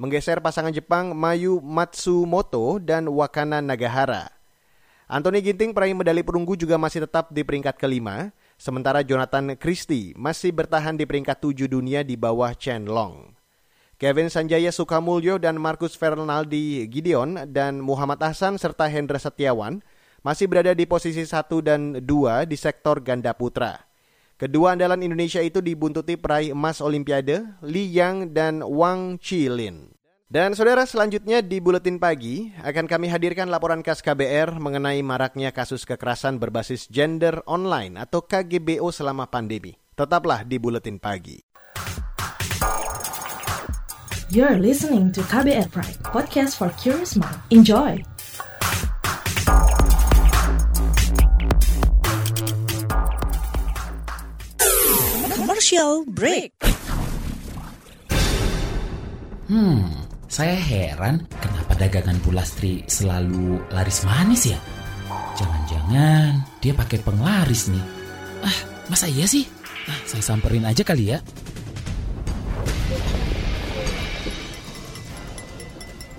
menggeser 0.00 0.40
pasangan 0.40 0.72
Jepang 0.72 1.12
Mayu 1.12 1.60
Matsumoto 1.60 2.80
dan 2.80 3.10
Wakana 3.10 3.60
Nagahara. 3.60 4.30
Anthony 5.12 5.44
Ginting 5.44 5.76
peraih 5.76 5.92
medali 5.92 6.24
perunggu 6.24 6.56
juga 6.56 6.80
masih 6.80 7.04
tetap 7.04 7.28
di 7.28 7.44
peringkat 7.44 7.76
kelima, 7.76 8.32
sementara 8.56 9.04
Jonathan 9.04 9.52
Christie 9.60 10.16
masih 10.16 10.56
bertahan 10.56 10.96
di 10.96 11.04
peringkat 11.04 11.36
tujuh 11.44 11.68
dunia 11.68 12.00
di 12.00 12.16
bawah 12.16 12.56
Chen 12.56 12.88
Long. 12.88 13.36
Kevin 14.00 14.32
Sanjaya 14.32 14.72
Sukamulyo 14.74 15.38
dan 15.38 15.60
Marcus 15.62 15.94
Fernaldi 15.94 16.90
Gideon 16.90 17.46
dan 17.52 17.78
Muhammad 17.78 18.18
Hasan 18.18 18.58
serta 18.58 18.88
Hendra 18.90 19.20
Setiawan 19.20 19.78
masih 20.22 20.46
berada 20.46 20.72
di 20.72 20.86
posisi 20.86 21.26
1 21.26 21.62
dan 21.62 21.98
2 21.98 22.46
di 22.46 22.56
sektor 22.56 23.02
ganda 23.02 23.34
putra. 23.34 23.82
Kedua 24.38 24.74
andalan 24.74 25.06
Indonesia 25.06 25.38
itu 25.38 25.62
dibuntuti 25.62 26.18
peraih 26.18 26.50
emas 26.50 26.82
Olimpiade, 26.82 27.46
Li 27.62 27.86
Yang 27.94 28.34
dan 28.34 28.58
Wang 28.66 29.22
Chilin. 29.22 29.94
Dan 30.32 30.56
saudara 30.56 30.88
selanjutnya 30.88 31.44
di 31.44 31.60
Buletin 31.60 32.00
Pagi 32.00 32.48
akan 32.64 32.88
kami 32.88 33.12
hadirkan 33.12 33.52
laporan 33.52 33.84
khas 33.84 34.00
KBR 34.00 34.56
mengenai 34.56 35.04
maraknya 35.04 35.52
kasus 35.52 35.84
kekerasan 35.84 36.40
berbasis 36.40 36.88
gender 36.88 37.44
online 37.44 38.00
atau 38.00 38.24
KGBO 38.24 38.88
selama 38.88 39.28
pandemi. 39.28 39.76
Tetaplah 39.92 40.48
di 40.48 40.56
Buletin 40.56 40.96
Pagi. 40.96 41.36
You're 44.32 44.56
listening 44.56 45.12
to 45.12 45.20
KBR 45.28 45.68
Pride, 45.68 46.00
podcast 46.00 46.56
for 46.56 46.72
curious 46.80 47.12
mind. 47.20 47.36
Enjoy! 47.52 48.11
Commercial 55.72 56.04
break. 56.04 56.52
Hmm, 59.48 60.04
saya 60.28 60.52
heran 60.52 61.24
kenapa 61.40 61.72
dagangan 61.80 62.20
Bulastri 62.20 62.84
selalu 62.84 63.56
laris 63.72 64.04
manis 64.04 64.52
ya? 64.52 64.60
Jangan-jangan 65.32 66.44
dia 66.60 66.76
pakai 66.76 67.00
penglaris 67.00 67.72
nih. 67.72 67.80
Ah, 68.44 68.58
masa 68.92 69.08
iya 69.08 69.24
sih? 69.24 69.48
Ah, 69.88 69.96
saya 70.04 70.20
samperin 70.20 70.68
aja 70.68 70.84
kali 70.84 71.16
ya. 71.16 71.24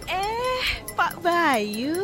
Eh, 0.09 0.65
Pak 0.97 1.21
Bayu, 1.21 2.01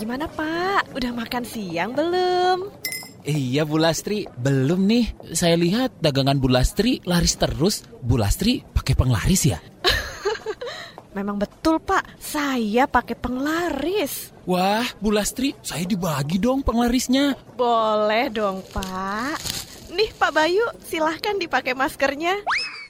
gimana 0.00 0.24
Pak? 0.32 0.96
Udah 0.96 1.12
makan 1.12 1.44
siang 1.44 1.92
belum? 1.92 2.86
Iya 3.26 3.66
Bu 3.66 3.82
Lastri, 3.82 4.22
belum 4.38 4.86
nih. 4.86 5.34
Saya 5.34 5.58
lihat 5.58 5.98
dagangan 5.98 6.38
Bu 6.38 6.46
Lastri 6.46 7.02
laris 7.02 7.34
terus. 7.34 7.82
Bu 7.98 8.14
Lastri 8.14 8.62
pakai 8.62 8.94
penglaris 8.94 9.50
ya? 9.50 9.58
Memang 11.18 11.34
betul 11.34 11.82
Pak, 11.82 12.22
saya 12.22 12.86
pakai 12.86 13.18
penglaris. 13.18 14.30
Wah, 14.46 14.86
Bu 15.02 15.10
Lastri, 15.10 15.58
saya 15.58 15.82
dibagi 15.82 16.38
dong 16.38 16.62
penglarisnya. 16.62 17.34
Boleh 17.58 18.30
dong 18.30 18.62
Pak. 18.70 19.34
Nih 19.90 20.14
Pak 20.14 20.30
Bayu, 20.30 20.62
silahkan 20.86 21.34
dipakai 21.34 21.74
maskernya. 21.74 22.38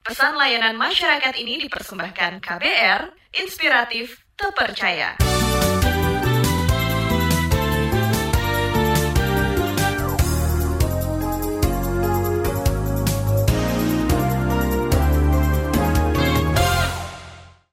Pesan 0.00 0.32
layanan 0.32 0.80
masyarakat 0.80 1.36
ini 1.36 1.60
dipersembahkan 1.60 2.40
KBR, 2.40 3.12
inspiratif, 3.36 4.24
terpercaya. 4.32 5.20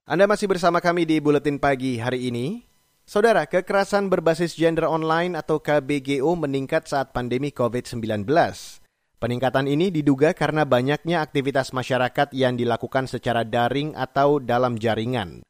Anda 0.03 0.27
masih 0.27 0.51
bersama 0.51 0.83
kami 0.83 1.07
di 1.07 1.23
Buletin 1.23 1.55
Pagi 1.63 1.95
hari 1.95 2.27
ini. 2.27 2.67
Saudara, 3.07 3.47
kekerasan 3.47 4.11
berbasis 4.11 4.59
gender 4.59 4.83
online 4.83 5.39
atau 5.39 5.63
KBGO 5.63 6.35
meningkat 6.35 6.91
saat 6.91 7.15
pandemi 7.15 7.55
COVID-19. 7.55 8.27
Peningkatan 9.17 9.65
ini 9.65 9.89
diduga 9.89 10.37
karena 10.37 10.61
banyaknya 10.61 11.25
aktivitas 11.25 11.73
masyarakat 11.73 12.29
yang 12.37 12.53
dilakukan 12.53 13.09
secara 13.09 13.41
daring 13.41 13.97
atau 13.97 14.37
dalam 14.37 14.77
jaringan. 14.77 15.41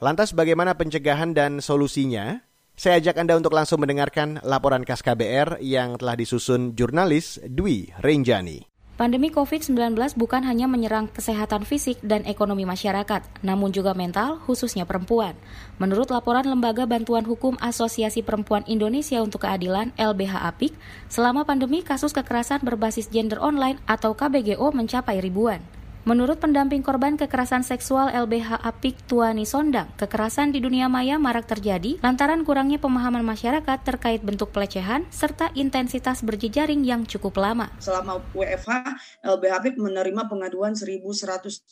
Lantas 0.00 0.32
bagaimana 0.32 0.80
pencegahan 0.80 1.36
dan 1.36 1.60
solusinya? 1.60 2.40
Saya 2.72 3.04
ajak 3.04 3.20
Anda 3.20 3.36
untuk 3.36 3.52
langsung 3.52 3.84
mendengarkan 3.84 4.40
laporan 4.40 4.88
khas 4.88 5.04
KBR 5.04 5.60
yang 5.60 6.00
telah 6.00 6.16
disusun 6.16 6.72
jurnalis 6.72 7.36
Dwi 7.44 7.92
Renjani. 8.00 8.71
Pandemi 9.02 9.34
COVID-19 9.34 9.98
bukan 10.14 10.46
hanya 10.46 10.70
menyerang 10.70 11.10
kesehatan 11.10 11.66
fisik 11.66 11.98
dan 12.06 12.22
ekonomi 12.22 12.62
masyarakat, 12.62 13.42
namun 13.42 13.74
juga 13.74 13.98
mental, 13.98 14.38
khususnya 14.46 14.86
perempuan. 14.86 15.34
Menurut 15.82 16.06
laporan 16.14 16.46
Lembaga 16.46 16.86
Bantuan 16.86 17.26
Hukum 17.26 17.58
Asosiasi 17.58 18.22
Perempuan 18.22 18.62
Indonesia 18.70 19.18
untuk 19.18 19.42
Keadilan 19.42 19.90
LBH 19.98 20.46
APIK, 20.54 20.78
selama 21.10 21.42
pandemi 21.42 21.82
kasus 21.82 22.14
kekerasan 22.14 22.62
berbasis 22.62 23.10
gender 23.10 23.42
online 23.42 23.82
atau 23.90 24.14
KBGO 24.14 24.70
mencapai 24.70 25.18
ribuan. 25.18 25.81
Menurut 26.02 26.42
pendamping 26.42 26.82
korban 26.82 27.14
kekerasan 27.14 27.62
seksual 27.62 28.10
LBH 28.10 28.58
Apik 28.66 28.98
Tuani 29.06 29.46
Sondang, 29.46 29.86
kekerasan 29.94 30.50
di 30.50 30.58
dunia 30.58 30.90
maya 30.90 31.14
marak 31.14 31.46
terjadi 31.46 32.02
lantaran 32.02 32.42
kurangnya 32.42 32.82
pemahaman 32.82 33.22
masyarakat 33.22 33.78
terkait 33.86 34.18
bentuk 34.18 34.50
pelecehan 34.50 35.06
serta 35.14 35.54
intensitas 35.54 36.26
berjejaring 36.26 36.82
yang 36.82 37.06
cukup 37.06 37.38
lama. 37.38 37.70
Selama 37.78 38.18
WFH, 38.34 38.98
LBH 39.22 39.54
Apik 39.54 39.78
menerima 39.78 40.26
pengaduan 40.26 40.74
1.117 40.74 41.70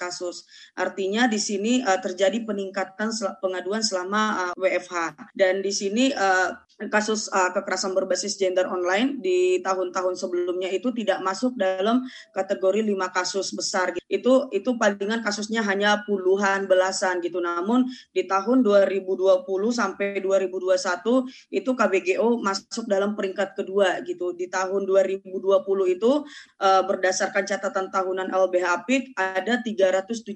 kasus. 0.00 0.48
Artinya 0.72 1.28
di 1.28 1.36
sini 1.36 1.84
uh, 1.84 2.00
terjadi 2.00 2.48
peningkatan 2.48 3.12
pengaduan 3.44 3.84
selama 3.84 4.56
uh, 4.56 4.64
eh, 4.64 4.80
WFH. 4.80 5.36
Dan 5.36 5.60
di 5.60 5.72
sini 5.76 6.16
uh, 6.16 6.48
kasus 6.92 7.32
uh, 7.32 7.48
kekerasan 7.56 7.96
berbasis 7.96 8.36
gender 8.36 8.68
online 8.68 9.16
di 9.24 9.64
tahun-tahun 9.64 10.20
sebelumnya 10.20 10.68
itu 10.68 10.92
tidak 10.92 11.24
masuk 11.24 11.56
dalam 11.56 12.04
kategori 12.36 12.84
lima 12.84 13.08
kasus 13.08 13.56
besar 13.56 13.96
gitu. 13.96 14.04
itu 14.12 14.32
itu 14.52 14.70
palingan 14.76 15.24
kasusnya 15.24 15.64
hanya 15.64 16.04
puluhan 16.04 16.68
belasan 16.68 17.24
gitu. 17.24 17.40
Namun 17.40 17.88
di 18.12 18.28
tahun 18.28 18.60
2020 18.60 19.46
sampai 19.72 20.20
2021 20.20 21.24
itu 21.48 21.70
KBGO 21.72 22.44
masuk 22.44 22.84
dalam 22.84 23.16
peringkat 23.16 23.56
kedua 23.56 24.04
gitu. 24.04 24.36
Di 24.36 24.52
tahun 24.52 24.84
2020 24.84 25.32
itu 25.88 26.12
uh, 26.60 26.82
berdasarkan 26.84 27.44
catatan 27.48 27.88
tahunan 27.88 28.28
LBH 28.28 28.66
Apik 28.66 29.16
ada 29.16 29.64
370 29.64 30.28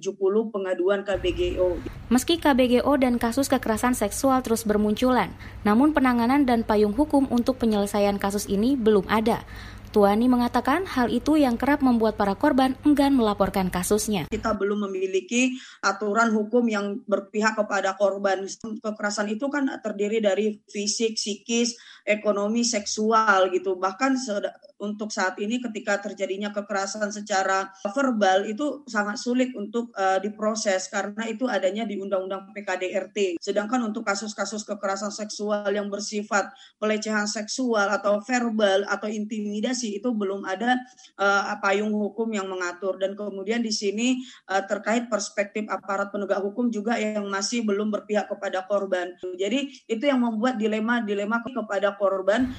pengaduan 0.49 1.05
KBGO 1.05 2.01
meski 2.11 2.39
KBGO 2.39 2.91
dan 2.99 3.19
kasus 3.23 3.47
kekerasan 3.51 3.95
seksual 3.95 4.43
terus 4.43 4.63
bermunculan 4.63 5.35
namun 5.67 5.91
penanganan 5.91 6.30
dan 6.47 6.63
payung 6.63 6.95
hukum 6.95 7.27
untuk 7.35 7.59
penyelesaian 7.59 8.17
kasus 8.23 8.47
ini 8.47 8.79
belum 8.79 9.11
ada 9.11 9.43
Tuani 9.91 10.31
mengatakan 10.31 10.87
hal 10.87 11.11
itu 11.11 11.35
yang 11.35 11.59
kerap 11.59 11.83
membuat 11.83 12.15
para 12.15 12.39
korban 12.39 12.79
enggan 12.87 13.11
melaporkan 13.11 13.75
kasusnya. 13.75 14.31
Kita 14.31 14.55
belum 14.55 14.87
memiliki 14.87 15.59
aturan 15.83 16.31
hukum 16.31 16.71
yang 16.71 17.03
berpihak 17.11 17.59
kepada 17.59 17.99
korban. 17.99 18.47
Kekerasan 18.47 19.35
itu 19.35 19.51
kan 19.51 19.67
terdiri 19.83 20.23
dari 20.23 20.63
fisik, 20.71 21.19
psikis, 21.19 21.75
ekonomi, 22.07 22.63
seksual 22.67 23.53
gitu. 23.53 23.77
Bahkan 23.77 24.17
untuk 24.81 25.13
saat 25.13 25.37
ini 25.39 25.61
ketika 25.61 26.01
terjadinya 26.01 26.51
kekerasan 26.51 27.13
secara 27.13 27.69
verbal 27.93 28.49
itu 28.49 28.83
sangat 28.89 29.21
sulit 29.21 29.53
untuk 29.53 29.93
uh, 29.95 30.17
diproses 30.19 30.89
karena 30.89 31.29
itu 31.29 31.45
adanya 31.47 31.85
di 31.85 32.01
Undang-Undang 32.01 32.57
PKDRT. 32.57 33.37
Sedangkan 33.39 33.85
untuk 33.85 34.09
kasus-kasus 34.09 34.65
kekerasan 34.65 35.13
seksual 35.13 35.69
yang 35.69 35.93
bersifat 35.93 36.49
pelecehan 36.81 37.29
seksual 37.29 37.93
atau 37.93 38.25
verbal 38.25 38.89
atau 38.89 39.07
intimidasi 39.07 40.01
itu 40.01 40.09
belum 40.17 40.49
ada 40.49 40.81
uh, 41.21 41.53
payung 41.61 41.93
hukum 41.93 42.33
yang 42.33 42.49
mengatur 42.49 42.97
dan 42.97 43.13
kemudian 43.13 43.61
di 43.61 43.71
sini 43.71 44.25
uh, 44.49 44.65
terkait 44.65 45.13
perspektif 45.13 45.69
aparat 45.69 46.09
penegak 46.09 46.41
hukum 46.41 46.73
juga 46.73 46.97
yang 46.97 47.29
masih 47.29 47.63
belum 47.69 47.93
berpihak 47.93 48.33
kepada 48.33 48.65
korban. 48.65 49.13
Jadi 49.37 49.85
itu 49.85 50.05
yang 50.09 50.25
membuat 50.25 50.57
dilema-dilema 50.57 51.45
kepada 51.45 51.90
korban 51.97 52.55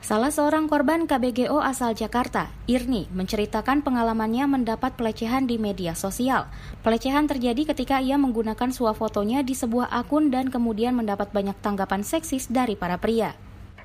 Salah 0.00 0.32
seorang 0.32 0.64
korban 0.64 1.04
KBGO 1.04 1.60
asal 1.60 1.92
Jakarta, 1.92 2.48
Irni, 2.64 3.04
menceritakan 3.12 3.84
pengalamannya 3.84 4.48
mendapat 4.48 4.96
pelecehan 4.96 5.44
di 5.44 5.60
media 5.60 5.92
sosial. 5.92 6.48
Pelecehan 6.80 7.28
terjadi 7.28 7.68
ketika 7.68 8.00
ia 8.00 8.16
menggunakan 8.16 8.72
fotonya 8.72 9.44
di 9.44 9.52
sebuah 9.52 9.92
akun 9.92 10.32
dan 10.32 10.48
kemudian 10.48 10.96
mendapat 10.96 11.28
banyak 11.36 11.52
tanggapan 11.60 12.00
seksis 12.00 12.48
dari 12.48 12.80
para 12.80 12.96
pria. 12.96 13.36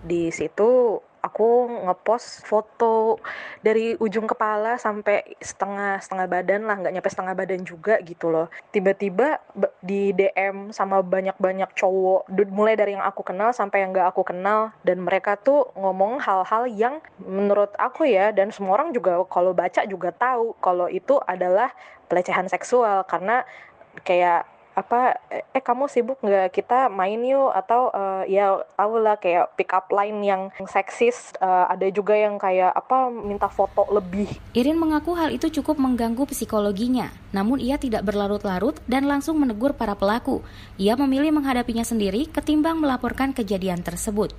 Di 0.08 0.32
situ 0.32 1.04
aku 1.26 1.66
ngepost 1.90 2.46
foto 2.46 3.18
dari 3.66 3.98
ujung 3.98 4.30
kepala 4.30 4.78
sampai 4.78 5.26
setengah 5.42 5.98
setengah 5.98 6.30
badan 6.30 6.62
lah 6.70 6.78
nggak 6.78 6.94
nyampe 6.94 7.10
setengah 7.10 7.34
badan 7.34 7.62
juga 7.66 7.98
gitu 8.06 8.30
loh. 8.30 8.48
Tiba-tiba 8.70 9.42
di 9.82 10.14
DM 10.14 10.70
sama 10.70 11.02
banyak-banyak 11.02 11.74
cowok 11.74 12.30
mulai 12.54 12.78
dari 12.78 12.94
yang 12.94 13.02
aku 13.02 13.26
kenal 13.26 13.50
sampai 13.50 13.82
yang 13.82 13.90
nggak 13.90 14.14
aku 14.14 14.22
kenal 14.22 14.70
dan 14.86 15.02
mereka 15.02 15.34
tuh 15.36 15.74
ngomong 15.74 16.22
hal-hal 16.22 16.70
yang 16.70 17.02
menurut 17.18 17.74
aku 17.82 18.06
ya 18.06 18.30
dan 18.30 18.54
semua 18.54 18.78
orang 18.78 18.94
juga 18.94 19.18
kalau 19.26 19.58
baca 19.58 19.82
juga 19.90 20.14
tahu 20.14 20.54
kalau 20.62 20.86
itu 20.86 21.18
adalah 21.26 21.74
pelecehan 22.06 22.46
seksual. 22.46 23.02
Karena 23.10 23.42
kayak 24.06 24.55
apa 24.76 25.16
eh 25.32 25.64
kamu 25.64 25.88
sibuk 25.88 26.20
nggak 26.20 26.52
kita 26.52 26.92
main 26.92 27.24
yuk 27.24 27.48
atau 27.56 27.90
uh, 27.96 28.28
ya 28.28 28.60
tahu 28.76 29.00
lah 29.00 29.16
kayak 29.16 29.56
pick 29.56 29.72
up 29.72 29.88
line 29.88 30.20
yang 30.20 30.52
seksis 30.68 31.32
uh, 31.40 31.72
ada 31.72 31.88
juga 31.90 32.12
yang 32.12 32.36
kayak 32.36 32.76
apa 32.76 33.08
minta 33.08 33.48
foto 33.48 33.88
lebih. 33.88 34.28
Irin 34.52 34.76
mengaku 34.76 35.16
hal 35.16 35.32
itu 35.32 35.48
cukup 35.48 35.80
mengganggu 35.80 36.28
psikologinya, 36.28 37.08
namun 37.32 37.64
ia 37.64 37.80
tidak 37.80 38.04
berlarut-larut 38.04 38.76
dan 38.84 39.08
langsung 39.08 39.40
menegur 39.40 39.72
para 39.72 39.96
pelaku. 39.96 40.44
Ia 40.76 41.00
memilih 41.00 41.32
menghadapinya 41.32 41.88
sendiri 41.88 42.28
ketimbang 42.28 42.84
melaporkan 42.84 43.32
kejadian 43.32 43.80
tersebut. 43.80 44.36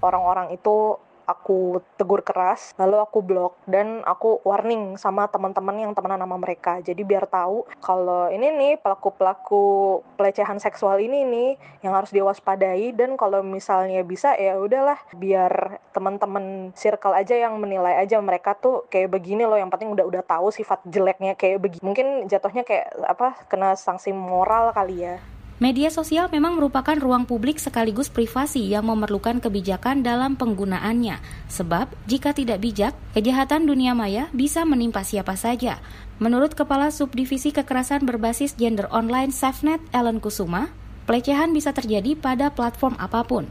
Orang-orang 0.00 0.56
itu 0.56 0.96
aku 1.26 1.82
tegur 1.98 2.22
keras, 2.22 2.72
lalu 2.78 3.02
aku 3.02 3.18
blok 3.20 3.58
dan 3.66 4.00
aku 4.06 4.40
warning 4.46 4.94
sama 4.96 5.26
teman-teman 5.26 5.76
yang 5.76 5.92
temenan 5.92 6.22
sama 6.22 6.38
mereka. 6.38 6.78
Jadi 6.80 7.02
biar 7.02 7.26
tahu 7.26 7.66
kalau 7.82 8.30
ini 8.30 8.54
nih 8.54 8.72
pelaku-pelaku 8.80 10.00
pelecehan 10.16 10.62
seksual 10.62 11.02
ini 11.02 11.26
nih 11.26 11.50
yang 11.82 11.92
harus 11.92 12.14
diwaspadai 12.14 12.94
dan 12.94 13.18
kalau 13.18 13.42
misalnya 13.42 14.00
bisa 14.06 14.38
ya 14.38 14.56
udahlah 14.56 14.96
biar 15.12 15.82
teman-teman 15.90 16.70
circle 16.78 17.12
aja 17.12 17.34
yang 17.34 17.58
menilai 17.58 17.98
aja 18.00 18.22
mereka 18.22 18.54
tuh 18.56 18.86
kayak 18.88 19.12
begini 19.12 19.44
loh 19.44 19.58
yang 19.58 19.68
penting 19.68 19.90
udah 19.92 20.06
udah 20.06 20.22
tahu 20.22 20.54
sifat 20.54 20.80
jeleknya 20.86 21.34
kayak 21.34 21.58
begini. 21.60 21.82
Mungkin 21.82 22.06
jatuhnya 22.30 22.62
kayak 22.62 22.94
apa 23.02 23.34
kena 23.50 23.74
sanksi 23.74 24.14
moral 24.14 24.70
kali 24.70 25.02
ya. 25.02 25.18
Media 25.56 25.88
sosial 25.88 26.28
memang 26.28 26.60
merupakan 26.60 26.92
ruang 26.92 27.24
publik 27.24 27.56
sekaligus 27.56 28.12
privasi 28.12 28.60
yang 28.68 28.92
memerlukan 28.92 29.40
kebijakan 29.40 30.04
dalam 30.04 30.36
penggunaannya. 30.36 31.16
Sebab, 31.48 31.88
jika 32.04 32.36
tidak 32.36 32.60
bijak, 32.60 32.92
kejahatan 33.16 33.64
dunia 33.64 33.96
maya 33.96 34.28
bisa 34.36 34.68
menimpa 34.68 35.00
siapa 35.00 35.32
saja. 35.32 35.80
Menurut 36.20 36.52
Kepala 36.52 36.92
Subdivisi 36.92 37.56
Kekerasan 37.56 38.04
Berbasis 38.04 38.52
Gender 38.60 38.84
Online 38.92 39.32
Safenet, 39.32 39.80
Ellen 39.96 40.20
Kusuma, 40.20 40.68
pelecehan 41.08 41.56
bisa 41.56 41.72
terjadi 41.72 42.12
pada 42.20 42.52
platform 42.52 42.92
apa 43.00 43.24
pun. 43.24 43.48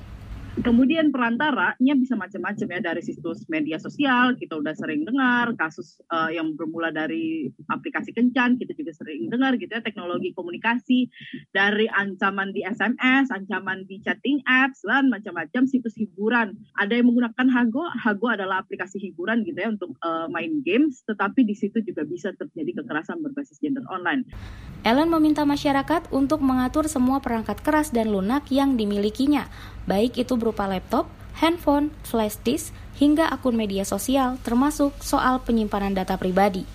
Kemudian 0.56 1.12
perantaranya 1.12 1.94
bisa 2.00 2.16
macam-macam 2.16 2.68
ya 2.72 2.80
dari 2.80 3.04
situs 3.04 3.44
media 3.52 3.76
sosial 3.76 4.40
kita 4.40 4.56
udah 4.56 4.72
sering 4.72 5.04
dengar 5.04 5.52
kasus 5.60 6.00
uh, 6.08 6.32
yang 6.32 6.56
bermula 6.56 6.96
dari 6.96 7.52
aplikasi 7.68 8.16
kencan 8.16 8.56
kita 8.56 8.72
juga 8.72 8.96
sering 8.96 9.28
dengar 9.28 9.60
gitu 9.60 9.76
ya 9.76 9.84
teknologi 9.84 10.32
komunikasi 10.32 11.12
dari 11.52 11.92
ancaman 11.92 12.56
di 12.56 12.64
SMS, 12.64 13.36
ancaman 13.36 13.84
di 13.84 14.00
chatting 14.00 14.40
apps 14.48 14.88
dan 14.88 15.12
macam-macam 15.12 15.68
situs 15.68 15.92
hiburan. 16.00 16.56
Ada 16.80 17.04
yang 17.04 17.12
menggunakan 17.12 17.48
Hago, 17.52 17.84
Hago 17.92 18.32
adalah 18.32 18.64
aplikasi 18.64 18.96
hiburan 19.04 19.44
gitu 19.44 19.60
ya 19.60 19.76
untuk 19.76 19.92
uh, 20.08 20.32
main 20.32 20.64
games, 20.64 21.04
tetapi 21.04 21.44
di 21.44 21.56
situ 21.60 21.84
juga 21.84 22.08
bisa 22.08 22.32
terjadi 22.32 22.80
kekerasan 22.80 23.20
berbasis 23.20 23.60
gender 23.60 23.84
online. 23.92 24.24
Ellen 24.88 25.12
meminta 25.12 25.44
masyarakat 25.44 26.16
untuk 26.16 26.40
mengatur 26.40 26.88
semua 26.88 27.20
perangkat 27.20 27.60
keras 27.60 27.92
dan 27.92 28.08
lunak 28.08 28.48
yang 28.54 28.80
dimilikinya 28.80 29.50
baik 29.88 30.20
itu 30.20 30.34
berupa 30.36 30.68
laptop, 30.68 31.08
handphone, 31.40 31.90
flash 32.06 32.38
disk, 32.44 32.76
hingga 33.00 33.32
akun 33.32 33.56
media 33.56 33.88
sosial, 33.88 34.38
termasuk 34.44 34.92
soal 35.00 35.40
penyimpanan 35.42 35.96
data 35.96 36.20
pribadi. 36.20 36.68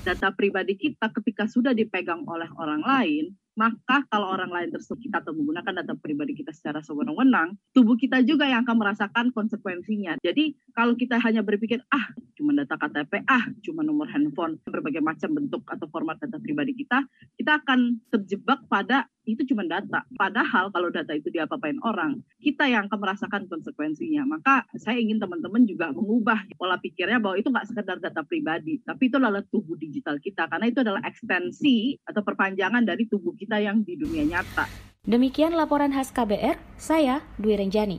Data 0.00 0.32
pribadi 0.32 0.76
kita 0.76 1.12
ketika 1.12 1.44
sudah 1.48 1.76
dipegang 1.76 2.24
oleh 2.24 2.48
orang 2.56 2.80
lain, 2.84 3.24
maka 3.60 4.08
kalau 4.08 4.32
orang 4.32 4.48
lain 4.48 4.72
tersebut 4.72 5.04
kita 5.04 5.20
atau 5.20 5.36
menggunakan 5.36 5.84
data 5.84 5.92
pribadi 6.00 6.32
kita 6.32 6.48
secara 6.56 6.80
sewenang-wenang, 6.80 7.60
tubuh 7.76 8.00
kita 8.00 8.24
juga 8.24 8.48
yang 8.48 8.64
akan 8.64 8.80
merasakan 8.80 9.28
konsekuensinya. 9.36 10.16
Jadi 10.24 10.56
kalau 10.72 10.96
kita 10.96 11.20
hanya 11.20 11.44
berpikir, 11.44 11.84
ah 11.92 12.08
cuma 12.40 12.56
data 12.56 12.80
KTP, 12.80 13.28
ah 13.28 13.44
cuma 13.60 13.84
nomor 13.84 14.08
handphone, 14.08 14.56
berbagai 14.64 15.04
macam 15.04 15.36
bentuk 15.36 15.60
atau 15.68 15.84
format 15.92 16.16
data 16.16 16.40
pribadi 16.40 16.72
kita, 16.72 17.04
kita 17.36 17.60
akan 17.60 18.00
terjebak 18.08 18.64
pada 18.72 19.04
itu 19.28 19.46
cuma 19.52 19.62
data. 19.66 20.02
Padahal 20.16 20.72
kalau 20.72 20.88
data 20.90 21.12
itu 21.14 21.30
diapa-apain 21.30 21.78
orang, 21.86 22.20
kita 22.40 22.66
yang 22.66 22.90
akan 22.90 22.98
merasakan 22.98 23.42
konsekuensinya. 23.46 24.26
Maka 24.26 24.66
saya 24.76 24.98
ingin 24.98 25.20
teman-teman 25.22 25.64
juga 25.68 25.92
mengubah 25.92 26.48
pola 26.56 26.80
pikirnya 26.80 27.20
bahwa 27.22 27.36
itu 27.36 27.48
nggak 27.52 27.68
sekedar 27.70 27.98
data 28.02 28.22
pribadi, 28.24 28.80
tapi 28.82 29.12
itu 29.12 29.16
adalah 29.20 29.44
tubuh 29.46 29.76
digital 29.78 30.16
kita. 30.18 30.50
Karena 30.50 30.66
itu 30.70 30.80
adalah 30.82 31.02
ekstensi 31.04 31.98
atau 32.02 32.22
perpanjangan 32.24 32.82
dari 32.82 33.06
tubuh 33.06 33.34
kita 33.36 33.49
yang 33.58 33.82
di 33.82 33.98
dunia 33.98 34.22
nyata. 34.22 34.68
Demikian 35.02 35.56
laporan 35.56 35.90
khas 35.90 36.12
KBR, 36.12 36.60
saya 36.76 37.24
Dwi 37.40 37.56
Renjani. 37.56 37.98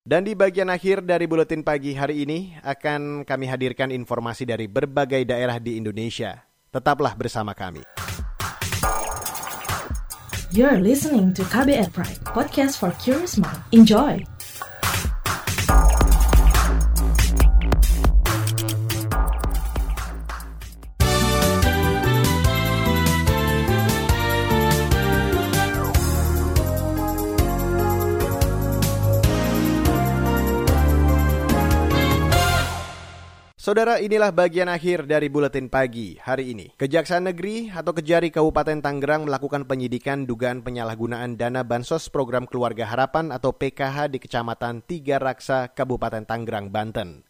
Dan 0.00 0.24
di 0.24 0.32
bagian 0.32 0.72
akhir 0.72 1.04
dari 1.04 1.28
buletin 1.28 1.60
pagi 1.60 1.92
hari 1.92 2.24
ini 2.24 2.56
akan 2.64 3.28
kami 3.28 3.46
hadirkan 3.46 3.92
informasi 3.92 4.48
dari 4.48 4.64
berbagai 4.64 5.28
daerah 5.28 5.60
di 5.60 5.76
Indonesia. 5.76 6.40
Tetaplah 6.72 7.12
bersama 7.14 7.52
kami. 7.52 7.84
You're 10.50 10.82
listening 10.82 11.30
to 11.38 11.46
KBR 11.46 11.94
Pride, 11.94 12.26
podcast 12.26 12.80
for 12.80 12.90
curious 12.98 13.38
mind. 13.38 13.62
Enjoy! 13.70 14.18
Saudara, 33.70 34.02
inilah 34.02 34.34
bagian 34.34 34.66
akhir 34.66 35.06
dari 35.06 35.30
buletin 35.30 35.70
pagi 35.70 36.18
hari 36.18 36.58
ini. 36.58 36.74
Kejaksaan 36.74 37.30
Negeri 37.30 37.70
atau 37.70 37.94
Kejari 37.94 38.34
Kabupaten 38.34 38.82
Tangerang 38.82 39.30
melakukan 39.30 39.62
penyidikan 39.62 40.26
dugaan 40.26 40.66
penyalahgunaan 40.66 41.38
dana 41.38 41.62
Bansos 41.62 42.10
Program 42.10 42.50
Keluarga 42.50 42.90
Harapan 42.90 43.30
atau 43.30 43.54
PKH 43.54 44.10
di 44.10 44.18
Kecamatan 44.18 44.82
Tiga 44.82 45.22
Raksa, 45.22 45.70
Kabupaten 45.70 46.26
Tangerang, 46.26 46.74
Banten. 46.74 47.22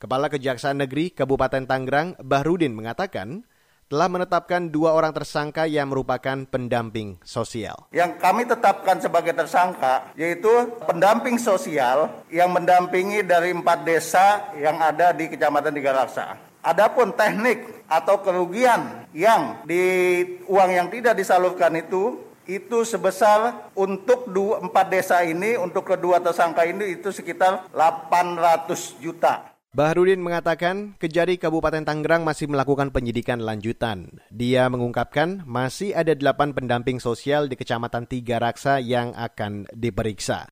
Kepala 0.00 0.32
Kejaksaan 0.32 0.80
Negeri 0.80 1.12
Kabupaten 1.12 1.68
Tangerang, 1.68 2.16
Bahrudin 2.24 2.72
mengatakan, 2.72 3.44
telah 3.86 4.10
menetapkan 4.10 4.66
dua 4.66 4.98
orang 4.98 5.14
tersangka 5.14 5.62
yang 5.70 5.94
merupakan 5.94 6.42
pendamping 6.50 7.22
sosial. 7.22 7.86
Yang 7.94 8.18
kami 8.18 8.42
tetapkan 8.42 8.98
sebagai 8.98 9.30
tersangka 9.30 10.10
yaitu 10.18 10.50
pendamping 10.90 11.38
sosial 11.38 12.10
yang 12.26 12.50
mendampingi 12.50 13.22
dari 13.22 13.54
empat 13.54 13.86
desa 13.86 14.50
yang 14.58 14.82
ada 14.82 15.14
di 15.14 15.30
Kecamatan 15.30 15.70
Tiga 15.70 15.94
Raksa. 15.94 16.34
Adapun 16.66 17.14
teknik 17.14 17.86
atau 17.86 18.18
kerugian 18.18 19.06
yang 19.14 19.62
di 19.62 20.18
uang 20.50 20.70
yang 20.74 20.90
tidak 20.90 21.14
disalurkan 21.14 21.78
itu 21.78 22.26
itu 22.46 22.86
sebesar 22.86 23.70
untuk 23.74 24.30
dua, 24.30 24.62
empat 24.62 24.86
desa 24.90 25.22
ini 25.26 25.58
untuk 25.58 25.86
kedua 25.86 26.22
tersangka 26.22 26.62
ini 26.66 26.98
itu 26.98 27.10
sekitar 27.10 27.70
800 27.74 29.02
juta. 29.02 29.55
Bahrudin 29.76 30.24
mengatakan 30.24 30.96
Kejari 30.96 31.36
Kabupaten 31.36 31.84
Tangerang 31.84 32.24
masih 32.24 32.48
melakukan 32.48 32.96
penyidikan 32.96 33.44
lanjutan. 33.44 34.08
Dia 34.32 34.72
mengungkapkan 34.72 35.44
masih 35.44 35.92
ada 35.92 36.16
delapan 36.16 36.56
pendamping 36.56 36.96
sosial 36.96 37.44
di 37.44 37.60
Kecamatan 37.60 38.08
Tiga 38.08 38.40
Raksa 38.40 38.80
yang 38.80 39.12
akan 39.12 39.68
diperiksa. 39.76 40.48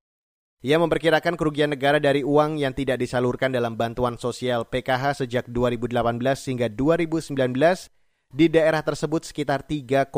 Ia 0.61 0.77
memperkirakan 0.77 1.41
kerugian 1.41 1.73
negara 1.73 1.97
dari 1.97 2.21
uang 2.21 2.61
yang 2.61 2.77
tidak 2.77 3.01
disalurkan 3.01 3.49
dalam 3.49 3.81
bantuan 3.81 4.21
sosial 4.21 4.69
PKH 4.69 5.25
sejak 5.25 5.49
2018 5.49 6.05
hingga 6.53 6.69
2019 6.69 7.33
di 8.29 8.47
daerah 8.53 8.85
tersebut 8.85 9.25
sekitar 9.25 9.65
3,5 9.65 10.13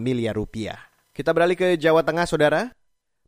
miliar 0.00 0.32
rupiah. 0.32 0.80
Kita 1.12 1.36
beralih 1.36 1.60
ke 1.60 1.76
Jawa 1.76 2.00
Tengah, 2.00 2.24
Saudara. 2.24 2.72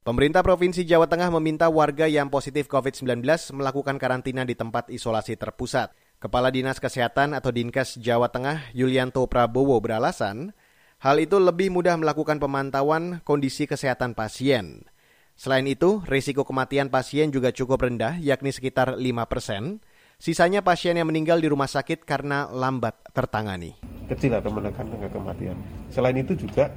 Pemerintah 0.07 0.47
Provinsi 0.47 0.87
Jawa 0.87 1.11
Tengah 1.11 1.35
meminta 1.35 1.66
warga 1.66 2.07
yang 2.07 2.31
positif 2.31 2.71
COVID-19 2.71 3.27
melakukan 3.51 3.99
karantina 3.99 4.47
di 4.47 4.55
tempat 4.55 4.87
isolasi 4.87 5.35
terpusat. 5.35 5.90
Kepala 6.23 6.55
Dinas 6.55 6.79
Kesehatan 6.79 7.35
atau 7.35 7.51
Dinkes 7.51 7.99
Jawa 7.99 8.31
Tengah, 8.31 8.71
Yulianto 8.71 9.27
Prabowo 9.27 9.83
beralasan, 9.83 10.55
hal 11.03 11.19
itu 11.19 11.42
lebih 11.42 11.75
mudah 11.75 11.99
melakukan 11.99 12.38
pemantauan 12.38 13.19
kondisi 13.27 13.66
kesehatan 13.66 14.14
pasien. 14.14 14.87
Selain 15.35 15.66
itu, 15.66 15.99
risiko 16.07 16.47
kematian 16.47 16.87
pasien 16.87 17.35
juga 17.35 17.51
cukup 17.51 17.90
rendah, 17.90 18.14
yakni 18.23 18.55
sekitar 18.55 18.95
5 18.95 19.03
persen. 19.27 19.83
Sisanya 20.23 20.62
pasien 20.62 20.95
yang 20.95 21.11
meninggal 21.11 21.42
di 21.42 21.51
rumah 21.51 21.66
sakit 21.66 22.07
karena 22.07 22.47
lambat 22.55 22.95
tertangani. 23.11 23.75
Kecil 24.07 24.38
atau 24.38 24.55
menekan 24.55 24.87
angka 24.87 25.11
kematian. 25.11 25.59
Selain 25.90 26.14
itu 26.14 26.38
juga 26.38 26.71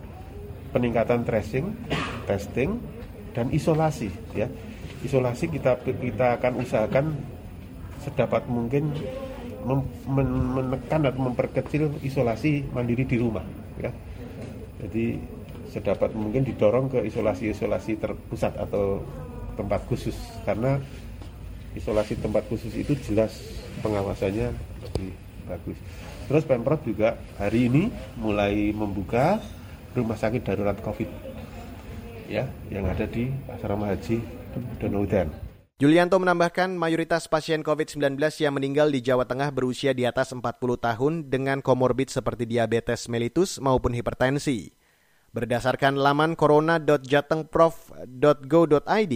peningkatan 0.73 1.21
tracing, 1.21 1.77
testing, 2.25 2.81
dan 3.33 3.49
isolasi 3.53 4.09
ya. 4.33 4.47
Isolasi 4.99 5.47
kita 5.47 5.79
kita 5.79 6.35
akan 6.39 6.53
usahakan 6.59 7.05
sedapat 8.03 8.43
mungkin 8.51 8.91
mem, 9.63 9.81
menekan 10.55 11.07
atau 11.07 11.21
memperkecil 11.31 12.03
isolasi 12.03 12.67
mandiri 12.71 13.07
di 13.07 13.17
rumah 13.19 13.43
ya. 13.79 13.91
Jadi 14.79 15.19
sedapat 15.69 16.15
mungkin 16.17 16.43
didorong 16.43 16.89
ke 16.89 16.99
isolasi-isolasi 17.05 18.01
terpusat 18.01 18.57
atau 18.57 19.03
tempat 19.55 19.85
khusus. 19.85 20.15
Karena 20.43 20.79
isolasi 21.77 22.17
tempat 22.17 22.47
khusus 22.49 22.73
itu 22.73 22.97
jelas 23.05 23.35
pengawasannya 23.85 24.49
lebih 24.89 25.11
bagus. 25.45 25.77
Terus 26.29 26.43
pemprov 26.45 26.81
juga 26.85 27.17
hari 27.37 27.69
ini 27.69 27.89
mulai 28.17 28.69
membuka 28.73 29.41
rumah 29.97 30.17
sakit 30.17 30.45
darurat 30.45 30.77
covid 30.81 31.09
ya 32.29 32.45
yang 32.69 32.85
ada 32.85 33.09
di 33.09 33.33
asrama 33.49 33.89
haji 33.89 34.21
Donaudan. 34.77 35.49
Julianto 35.79 36.19
menambahkan 36.19 36.75
mayoritas 36.75 37.31
pasien 37.31 37.63
COVID-19 37.63 38.19
yang 38.43 38.51
meninggal 38.51 38.91
di 38.91 38.99
Jawa 38.99 39.23
Tengah 39.23 39.47
berusia 39.55 39.95
di 39.95 40.03
atas 40.03 40.35
40 40.35 40.43
tahun 40.59 41.31
dengan 41.31 41.63
komorbid 41.63 42.11
seperti 42.11 42.43
diabetes 42.43 43.07
mellitus 43.07 43.63
maupun 43.63 43.95
hipertensi. 43.95 44.75
Berdasarkan 45.31 45.95
laman 45.95 46.35
corona.jatengprof.go.id, 46.35 49.15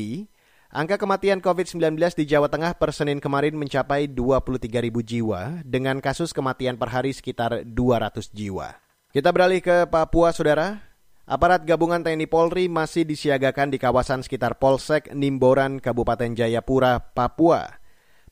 angka 0.72 0.96
kematian 0.96 1.44
COVID-19 1.44 2.00
di 2.16 2.32
Jawa 2.32 2.48
Tengah 2.48 2.80
per 2.80 2.96
Senin 2.96 3.20
kemarin 3.20 3.60
mencapai 3.60 4.08
23.000 4.08 4.64
jiwa 5.04 5.60
dengan 5.68 6.00
kasus 6.00 6.32
kematian 6.32 6.80
per 6.80 6.96
hari 6.96 7.12
sekitar 7.12 7.68
200 7.68 8.32
jiwa. 8.32 8.72
Kita 9.12 9.36
beralih 9.36 9.60
ke 9.60 9.84
Papua, 9.92 10.32
Saudara. 10.32 10.93
Aparat 11.24 11.64
gabungan 11.64 12.04
TNI 12.04 12.28
Polri 12.28 12.68
masih 12.68 13.08
disiagakan 13.08 13.72
di 13.72 13.80
kawasan 13.80 14.28
sekitar 14.28 14.60
Polsek 14.60 15.16
Nimboran, 15.16 15.80
Kabupaten 15.80 16.36
Jayapura, 16.36 17.00
Papua. 17.00 17.80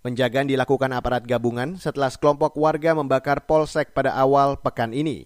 Penjagaan 0.04 0.52
dilakukan 0.52 0.92
aparat 0.92 1.24
gabungan 1.24 1.80
setelah 1.80 2.12
sekelompok 2.12 2.60
warga 2.60 2.92
membakar 2.92 3.48
Polsek 3.48 3.96
pada 3.96 4.12
awal 4.20 4.60
pekan 4.60 4.92
ini. 4.92 5.24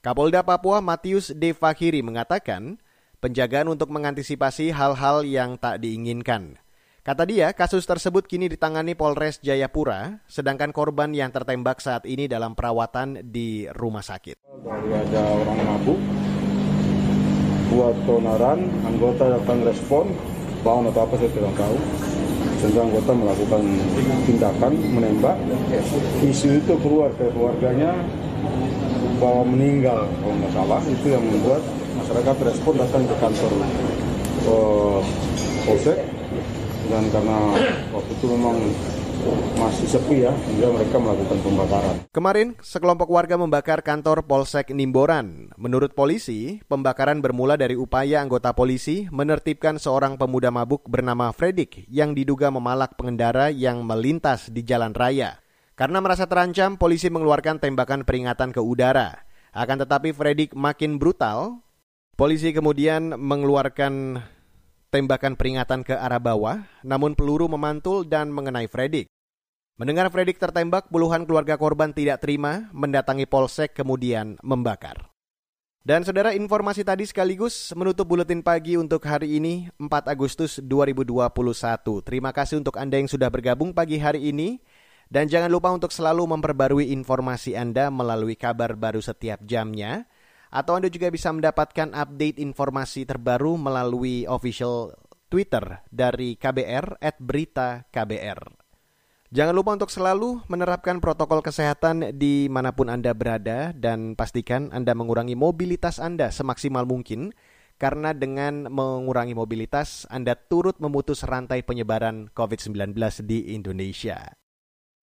Kapolda 0.00 0.40
Papua 0.40 0.80
Matius 0.80 1.36
De 1.36 1.52
mengatakan, 2.00 2.80
penjagaan 3.20 3.76
untuk 3.76 3.92
mengantisipasi 3.92 4.72
hal-hal 4.72 5.20
yang 5.28 5.60
tak 5.60 5.84
diinginkan. 5.84 6.56
Kata 7.04 7.28
dia, 7.28 7.52
kasus 7.52 7.84
tersebut 7.84 8.24
kini 8.24 8.48
ditangani 8.48 8.96
Polres 8.96 9.38
Jayapura, 9.44 10.24
sedangkan 10.32 10.72
korban 10.72 11.12
yang 11.12 11.28
tertembak 11.28 11.84
saat 11.84 12.08
ini 12.08 12.24
dalam 12.24 12.56
perawatan 12.56 13.20
di 13.20 13.68
rumah 13.68 14.02
sakit. 14.02 14.40
Ada 14.66 15.22
orang 15.22 15.60
mabuk, 15.60 16.00
buat 17.72 17.96
tonaran, 18.06 18.70
anggota 18.86 19.38
datang 19.38 19.58
respon, 19.66 20.14
bawang 20.62 20.90
atau 20.90 21.06
apa 21.06 21.14
saya 21.18 21.30
tidak 21.34 21.54
tahu. 21.58 21.76
Sehingga 22.56 22.80
anggota 22.88 23.10
melakukan 23.12 23.62
tindakan 24.24 24.72
menembak. 24.92 25.36
Isu 26.24 26.62
itu 26.62 26.74
keluar 26.80 27.12
ke 27.20 27.28
keluarganya 27.30 27.92
bahwa 29.16 29.42
meninggal 29.48 30.04
kalau 30.20 30.34
nggak 30.36 30.52
salah 30.52 30.80
itu 30.84 31.06
yang 31.08 31.24
membuat 31.24 31.62
masyarakat 31.96 32.36
respon 32.52 32.74
datang 32.76 33.02
ke 33.08 33.14
kantor 33.16 33.52
uh, 34.44 35.00
polsek 35.64 35.98
dan 36.86 37.02
karena 37.10 37.38
waktu 37.90 38.10
itu 38.12 38.26
memang 38.30 38.56
masih 39.58 39.86
sepi 39.88 40.26
ya, 40.26 40.32
sehingga 40.46 40.70
mereka 40.74 40.96
melakukan 40.98 41.38
pembakaran. 41.42 41.96
Kemarin, 42.10 42.48
sekelompok 42.58 43.08
warga 43.08 43.34
membakar 43.38 43.80
kantor 43.80 44.24
Polsek 44.24 44.74
Nimboran. 44.74 45.54
Menurut 45.58 45.94
polisi, 45.96 46.60
pembakaran 46.66 47.18
bermula 47.18 47.54
dari 47.54 47.74
upaya 47.74 48.22
anggota 48.22 48.52
polisi 48.52 49.06
menertibkan 49.08 49.78
seorang 49.80 50.20
pemuda 50.20 50.48
mabuk 50.52 50.86
bernama 50.86 51.30
Fredik 51.34 51.86
yang 51.90 52.12
diduga 52.12 52.52
memalak 52.52 52.94
pengendara 52.94 53.48
yang 53.52 53.82
melintas 53.82 54.50
di 54.50 54.66
jalan 54.66 54.94
raya. 54.94 55.38
Karena 55.76 56.00
merasa 56.00 56.24
terancam, 56.24 56.80
polisi 56.80 57.12
mengeluarkan 57.12 57.60
tembakan 57.60 58.04
peringatan 58.06 58.52
ke 58.52 58.60
udara. 58.62 59.24
Akan 59.56 59.80
tetapi 59.80 60.12
Fredik 60.12 60.52
makin 60.52 60.96
brutal 61.00 61.66
Polisi 62.16 62.48
kemudian 62.48 63.12
mengeluarkan 63.12 64.24
tembakan 64.88 65.36
peringatan 65.36 65.84
ke 65.84 65.92
arah 65.92 66.16
bawah, 66.16 66.64
namun 66.80 67.12
peluru 67.12 67.44
memantul 67.44 68.08
dan 68.08 68.32
mengenai 68.32 68.72
Fredik. 68.72 69.04
Mendengar 69.76 70.08
Fredik 70.08 70.40
tertembak, 70.40 70.88
puluhan 70.88 71.28
keluarga 71.28 71.60
korban 71.60 71.92
tidak 71.92 72.24
terima, 72.24 72.72
mendatangi 72.72 73.28
polsek 73.28 73.76
kemudian 73.76 74.40
membakar. 74.40 75.12
Dan 75.84 76.00
saudara 76.00 76.32
informasi 76.32 76.80
tadi 76.80 77.04
sekaligus 77.04 77.76
menutup 77.76 78.08
buletin 78.08 78.40
pagi 78.40 78.80
untuk 78.80 79.04
hari 79.04 79.36
ini 79.36 79.68
4 79.76 80.08
Agustus 80.08 80.64
2021. 80.64 81.28
Terima 82.08 82.32
kasih 82.32 82.64
untuk 82.64 82.80
Anda 82.80 83.04
yang 83.04 83.12
sudah 83.12 83.28
bergabung 83.28 83.76
pagi 83.76 84.00
hari 84.00 84.32
ini. 84.32 84.64
Dan 85.12 85.28
jangan 85.28 85.52
lupa 85.52 85.68
untuk 85.68 85.92
selalu 85.92 86.24
memperbarui 86.24 86.96
informasi 86.96 87.52
Anda 87.52 87.92
melalui 87.92 88.34
kabar 88.34 88.80
baru 88.80 89.04
setiap 89.04 89.44
jamnya 89.44 90.08
atau 90.48 90.80
Anda 90.80 90.88
juga 90.88 91.12
bisa 91.12 91.28
mendapatkan 91.36 91.92
update 91.92 92.40
informasi 92.40 93.04
terbaru 93.04 93.60
melalui 93.60 94.24
official 94.24 94.96
Twitter 95.28 95.84
dari 95.92 96.40
KBR 96.40 96.96
at 96.96 97.20
berita 97.20 97.84
KBR. 97.92 98.65
Jangan 99.34 99.58
lupa 99.58 99.74
untuk 99.74 99.90
selalu 99.90 100.46
menerapkan 100.46 101.02
protokol 101.02 101.42
kesehatan 101.42 102.14
di 102.14 102.46
mana 102.46 102.70
pun 102.70 102.86
Anda 102.86 103.10
berada 103.10 103.74
dan 103.74 104.14
pastikan 104.14 104.70
Anda 104.70 104.94
mengurangi 104.94 105.34
mobilitas 105.34 105.98
Anda 105.98 106.30
semaksimal 106.30 106.86
mungkin 106.86 107.34
karena 107.74 108.14
dengan 108.14 108.70
mengurangi 108.70 109.34
mobilitas 109.34 110.06
Anda 110.14 110.38
turut 110.38 110.78
memutus 110.78 111.26
rantai 111.26 111.66
penyebaran 111.66 112.30
COVID-19 112.38 112.94
di 113.26 113.50
Indonesia. 113.50 114.30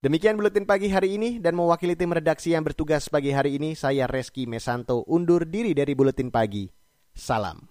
Demikian 0.05 0.37
buletin 0.37 0.69
pagi 0.69 0.89
hari 0.89 1.17
ini 1.17 1.37
dan 1.41 1.57
mewakili 1.57 1.97
tim 1.97 2.13
redaksi 2.13 2.53
yang 2.53 2.65
bertugas 2.65 3.05
pagi 3.09 3.33
hari 3.33 3.57
ini, 3.57 3.77
saya 3.77 4.09
Reski 4.09 4.49
Mesanto 4.49 5.05
undur 5.05 5.45
diri 5.45 5.77
dari 5.77 5.93
buletin 5.93 6.33
pagi. 6.33 6.65
Salam. 7.13 7.70